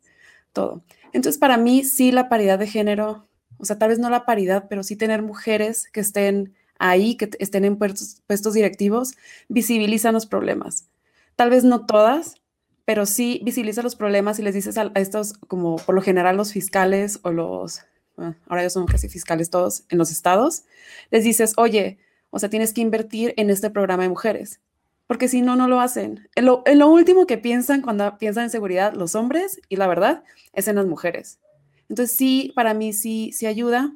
todo. 0.55 0.83
Entonces, 1.13 1.39
para 1.39 1.59
mí 1.59 1.85
sí 1.85 2.11
la 2.11 2.31
paridad 2.31 2.59
de 2.59 2.67
género, 2.69 3.29
o 3.59 3.67
sea, 3.67 3.79
tal 3.79 3.91
vez 3.91 3.99
no 3.99 4.09
la 4.09 4.25
paridad, 4.25 4.67
pero 4.71 4.83
sí 4.83 4.97
tener 4.97 5.21
mujeres 5.21 5.89
que 5.93 6.01
estén 6.01 6.55
ahí, 6.79 7.17
que 7.17 7.29
estén 7.39 7.67
en 7.67 7.77
puestos, 7.77 8.23
puestos 8.27 8.55
directivos, 8.55 9.15
visibilizan 9.49 10.15
los 10.15 10.25
problemas. 10.25 10.89
Tal 11.37 11.51
vez 11.51 11.65
no 11.65 11.85
todas, 11.85 12.37
pero 12.85 13.07
sí 13.07 13.41
visibiliza 13.45 13.83
los 13.83 13.97
problemas 13.97 14.39
y 14.39 14.43
les 14.43 14.55
dices 14.55 14.77
a, 14.79 14.91
estos, 14.95 15.35
como 15.49 15.77
por 15.77 15.95
lo 15.95 16.03
general 16.03 16.37
los 16.37 16.53
fiscales 16.53 17.19
o 17.23 17.33
los, 17.33 17.81
ahora 18.17 18.63
ya 18.63 18.71
son 18.71 18.87
casi 18.87 19.09
fiscales 19.09 19.51
todos 19.51 19.85
en 19.89 19.99
los 19.99 20.11
estados, 20.11 20.65
les 21.11 21.25
dices, 21.25 21.55
oye, 21.57 21.99
o 22.31 22.39
sea, 22.39 22.51
tienes 22.51 22.73
que 22.73 22.81
invertir 22.81 23.33
en 23.37 23.51
este 23.51 23.71
programa 23.71 24.03
de 24.03 24.09
mujeres, 24.09 24.61
porque 25.07 25.29
si 25.29 25.43
no, 25.43 25.57
no 25.57 25.69
lo 25.69 25.81
hacen. 25.81 26.29
En 26.35 26.47
lo, 26.47 26.63
en 26.67 26.79
lo 26.79 26.89
último 26.89 27.27
que 27.27 27.39
piensan 27.39 27.83
cuando 27.83 28.19
piensan 28.19 28.45
en 28.45 28.51
seguridad 28.51 28.95
los 28.95 29.15
hombres, 29.15 29.61
y 29.69 29.77
la 29.77 29.87
verdad, 29.87 30.25
es 30.53 30.69
en 30.69 30.77
las 30.77 30.87
mujeres. 30.87 31.39
Entonces 31.89 32.17
sí, 32.17 32.53
para 32.55 32.75
mí 32.75 32.93
sí, 32.93 33.31
sí 33.33 33.47
ayuda. 33.47 33.93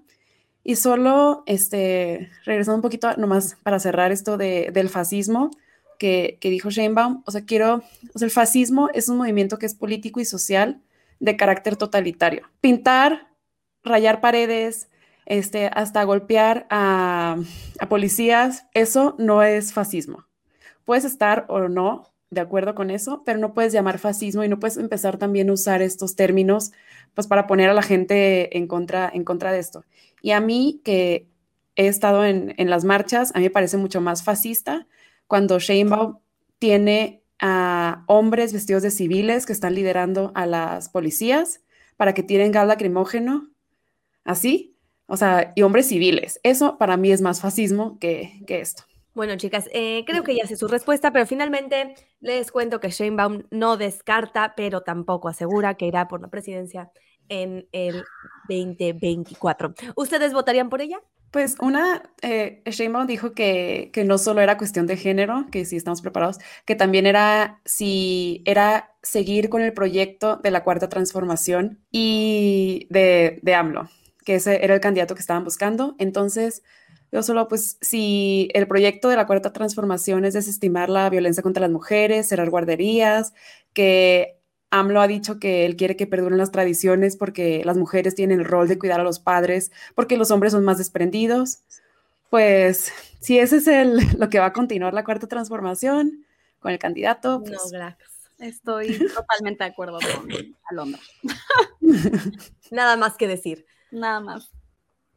Y 0.64 0.76
solo, 0.76 1.42
este, 1.46 2.30
regresando 2.44 2.76
un 2.76 2.82
poquito 2.82 3.16
nomás 3.16 3.56
para 3.62 3.78
cerrar 3.80 4.12
esto 4.12 4.36
de, 4.36 4.70
del 4.72 4.90
fascismo, 4.90 5.50
que, 5.98 6.38
dijo 6.42 6.70
Sheinbaum, 6.70 7.22
o 7.26 7.30
sea, 7.30 7.44
quiero, 7.44 7.82
o 8.14 8.18
sea, 8.18 8.26
el 8.26 8.30
fascismo 8.30 8.88
es 8.94 9.08
un 9.08 9.18
movimiento 9.18 9.58
que 9.58 9.66
es 9.66 9.74
político 9.74 10.20
y 10.20 10.24
social 10.24 10.80
de 11.20 11.36
carácter 11.36 11.76
totalitario. 11.76 12.48
Pintar, 12.60 13.28
rayar 13.82 14.20
paredes, 14.20 14.88
este, 15.26 15.66
hasta 15.66 16.04
golpear 16.04 16.66
a, 16.70 17.36
a 17.80 17.88
policías, 17.88 18.66
eso 18.72 19.14
no 19.18 19.42
es 19.42 19.72
fascismo. 19.72 20.26
Puedes 20.84 21.04
estar 21.04 21.44
o 21.48 21.68
no 21.68 22.14
de 22.30 22.40
acuerdo 22.40 22.74
con 22.74 22.90
eso, 22.90 23.22
pero 23.24 23.38
no 23.38 23.54
puedes 23.54 23.72
llamar 23.72 23.98
fascismo 23.98 24.44
y 24.44 24.48
no 24.48 24.60
puedes 24.60 24.76
empezar 24.76 25.18
también 25.18 25.50
a 25.50 25.54
usar 25.54 25.82
estos 25.82 26.14
términos 26.14 26.72
pues 27.14 27.26
para 27.26 27.46
poner 27.46 27.70
a 27.70 27.74
la 27.74 27.82
gente 27.82 28.56
en 28.56 28.66
contra, 28.66 29.10
en 29.12 29.24
contra 29.24 29.50
de 29.50 29.58
esto. 29.58 29.84
Y 30.22 30.32
a 30.32 30.40
mí 30.40 30.80
que 30.84 31.26
he 31.74 31.88
estado 31.88 32.24
en, 32.24 32.54
en 32.58 32.70
las 32.70 32.84
marchas, 32.84 33.32
a 33.34 33.38
mí 33.38 33.44
me 33.44 33.50
parece 33.50 33.76
mucho 33.76 34.00
más 34.00 34.22
fascista 34.22 34.86
cuando 35.28 35.60
Sheinbaum 35.60 36.18
tiene 36.58 37.22
a 37.38 38.02
hombres 38.08 38.52
vestidos 38.52 38.82
de 38.82 38.90
civiles 38.90 39.46
que 39.46 39.52
están 39.52 39.74
liderando 39.74 40.32
a 40.34 40.46
las 40.46 40.88
policías 40.88 41.62
para 41.96 42.14
que 42.14 42.24
tiren 42.24 42.50
gas 42.50 42.66
lacrimógeno, 42.66 43.48
así, 44.24 44.76
o 45.06 45.16
sea, 45.16 45.52
y 45.54 45.62
hombres 45.62 45.86
civiles. 45.86 46.40
Eso 46.42 46.78
para 46.78 46.96
mí 46.96 47.12
es 47.12 47.20
más 47.20 47.40
fascismo 47.40 47.98
que, 48.00 48.40
que 48.46 48.60
esto. 48.60 48.82
Bueno, 49.14 49.36
chicas, 49.36 49.68
eh, 49.72 50.04
creo 50.06 50.22
que 50.22 50.36
ya 50.36 50.46
sé 50.46 50.56
su 50.56 50.68
respuesta, 50.68 51.12
pero 51.12 51.26
finalmente 51.26 51.94
les 52.20 52.52
cuento 52.52 52.78
que 52.78 52.90
Sheinbaum 52.90 53.44
no 53.50 53.76
descarta, 53.76 54.54
pero 54.56 54.82
tampoco 54.82 55.28
asegura 55.28 55.74
que 55.74 55.86
irá 55.86 56.08
por 56.08 56.20
la 56.20 56.28
presidencia 56.28 56.90
en 57.28 57.68
el 57.72 58.04
2024. 58.48 59.74
¿Ustedes 59.96 60.32
votarían 60.32 60.68
por 60.68 60.80
ella? 60.80 61.00
Pues 61.30 61.56
una, 61.60 62.02
eh, 62.22 62.62
Sheinbaum 62.64 63.06
dijo 63.06 63.32
que, 63.32 63.90
que, 63.92 64.04
no 64.04 64.16
solo 64.16 64.40
era 64.40 64.56
cuestión 64.56 64.86
de 64.86 64.96
género, 64.96 65.46
que 65.52 65.66
si 65.66 65.76
estamos 65.76 66.00
preparados, 66.00 66.38
que 66.64 66.74
también 66.74 67.04
era 67.04 67.60
si 67.66 68.42
era 68.46 68.94
seguir 69.02 69.50
con 69.50 69.60
el 69.60 69.74
proyecto 69.74 70.36
de 70.36 70.50
la 70.50 70.64
cuarta 70.64 70.88
transformación 70.88 71.80
y 71.90 72.86
de, 72.88 73.40
de 73.42 73.54
AMLO, 73.54 73.90
que 74.24 74.36
ese 74.36 74.64
era 74.64 74.74
el 74.74 74.80
candidato 74.80 75.14
que 75.14 75.20
estaban 75.20 75.44
buscando. 75.44 75.96
Entonces, 75.98 76.62
yo 77.12 77.22
solo, 77.22 77.46
pues, 77.48 77.78
si 77.80 78.48
el 78.54 78.66
proyecto 78.66 79.08
de 79.08 79.16
la 79.16 79.26
cuarta 79.26 79.52
transformación 79.52 80.24
es 80.24 80.34
desestimar 80.34 80.90
la 80.90 81.08
violencia 81.10 81.42
contra 81.42 81.62
las 81.62 81.70
mujeres, 81.70 82.28
cerrar 82.28 82.50
guarderías, 82.50 83.32
que 83.72 84.37
AMLO 84.70 85.00
ha 85.00 85.06
dicho 85.06 85.38
que 85.38 85.64
él 85.64 85.76
quiere 85.76 85.96
que 85.96 86.06
perduren 86.06 86.38
las 86.38 86.52
tradiciones 86.52 87.16
porque 87.16 87.62
las 87.64 87.76
mujeres 87.76 88.14
tienen 88.14 88.40
el 88.40 88.44
rol 88.44 88.68
de 88.68 88.78
cuidar 88.78 89.00
a 89.00 89.04
los 89.04 89.18
padres, 89.18 89.72
porque 89.94 90.16
los 90.16 90.30
hombres 90.30 90.52
son 90.52 90.64
más 90.64 90.78
desprendidos. 90.78 91.60
Pues 92.30 92.92
si 93.20 93.38
ese 93.38 93.56
es 93.56 93.68
el, 93.68 93.98
lo 94.18 94.28
que 94.28 94.38
va 94.38 94.46
a 94.46 94.52
continuar 94.52 94.94
la 94.94 95.04
cuarta 95.04 95.26
transformación 95.26 96.24
con 96.60 96.72
el 96.72 96.78
candidato. 96.78 97.40
Pues, 97.40 97.52
no, 97.52 97.70
gracias. 97.70 98.10
Estoy 98.38 98.98
totalmente 99.14 99.64
de 99.64 99.70
acuerdo 99.70 99.98
con 100.00 100.28
Alondra. 100.70 101.00
Nada 102.70 102.96
más 102.96 103.16
que 103.16 103.26
decir. 103.26 103.66
Nada 103.90 104.20
más. 104.20 104.50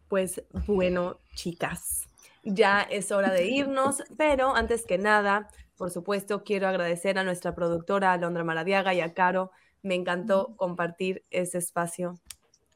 Pues 0.07 0.43
bueno, 0.67 1.19
chicas, 1.35 2.07
ya 2.43 2.81
es 2.81 3.11
hora 3.11 3.31
de 3.31 3.47
irnos, 3.47 4.03
pero 4.17 4.55
antes 4.55 4.85
que 4.85 4.97
nada, 4.97 5.49
por 5.81 5.89
supuesto, 5.89 6.43
quiero 6.43 6.67
agradecer 6.67 7.17
a 7.17 7.23
nuestra 7.23 7.55
productora 7.55 8.13
Alondra 8.13 8.43
Maradiaga 8.43 8.93
y 8.93 9.01
a 9.01 9.15
Caro. 9.15 9.49
Me 9.81 9.95
encantó 9.95 10.53
compartir 10.55 11.25
ese 11.31 11.57
espacio 11.57 12.19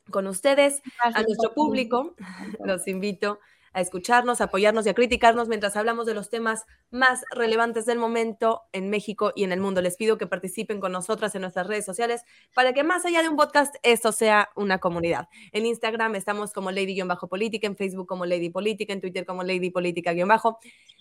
con 0.09 0.25
ustedes, 0.25 0.81
a 1.03 1.21
nuestro 1.21 1.53
público. 1.53 2.15
Los 2.65 2.87
invito 2.87 3.37
a 3.75 3.81
escucharnos, 3.81 4.39
a 4.39 4.45
apoyarnos 4.45 4.85
y 4.85 4.89
a 4.89 4.93
criticarnos 4.93 5.49
mientras 5.49 5.75
hablamos 5.75 6.05
de 6.05 6.13
los 6.13 6.29
temas 6.29 6.65
más 6.91 7.23
relevantes 7.31 7.85
del 7.85 7.99
momento 7.99 8.61
en 8.71 8.89
México 8.89 9.33
y 9.35 9.43
en 9.43 9.51
el 9.51 9.59
mundo. 9.59 9.81
Les 9.81 9.97
pido 9.97 10.17
que 10.17 10.27
participen 10.27 10.79
con 10.79 10.93
nosotras 10.93 11.35
en 11.35 11.41
nuestras 11.41 11.67
redes 11.67 11.85
sociales 11.85 12.23
para 12.55 12.71
que 12.71 12.85
más 12.85 13.05
allá 13.05 13.21
de 13.21 13.27
un 13.27 13.35
podcast, 13.35 13.75
esto 13.83 14.13
sea 14.13 14.49
una 14.55 14.79
comunidad. 14.79 15.27
En 15.51 15.65
Instagram 15.65 16.15
estamos 16.15 16.53
como 16.53 16.71
Lady-Política, 16.71 17.67
en 17.67 17.75
Facebook 17.75 18.07
como 18.07 18.25
Lady 18.25 18.49
Política, 18.49 18.93
en 18.93 19.01
Twitter 19.01 19.25
como 19.25 19.43
Lady 19.43 19.69
Política-Bajo. 19.69 20.57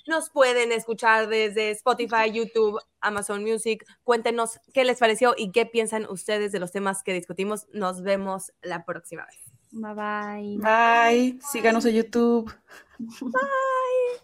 Nos 0.08 0.30
pueden 0.30 0.72
escuchar 0.72 1.28
desde 1.28 1.70
Spotify, 1.70 2.32
YouTube, 2.32 2.80
Amazon 3.00 3.44
Music. 3.44 3.86
Cuéntenos 4.02 4.58
qué 4.72 4.84
les 4.84 4.98
pareció 4.98 5.34
y 5.36 5.52
qué 5.52 5.64
piensan 5.64 6.06
ustedes 6.10 6.50
de 6.50 6.58
los 6.58 6.72
temas 6.72 7.04
que 7.04 7.12
discutimos. 7.12 7.68
Nos 7.72 8.02
vemos 8.02 8.52
la 8.62 8.84
próxima 8.84 9.24
vez. 9.26 9.43
Bye 9.74 9.94
bye. 9.94 10.58
Bye. 10.62 11.38
Síganos 11.42 11.84
en 11.86 11.94
YouTube. 11.96 12.52
Bye. 12.98 14.20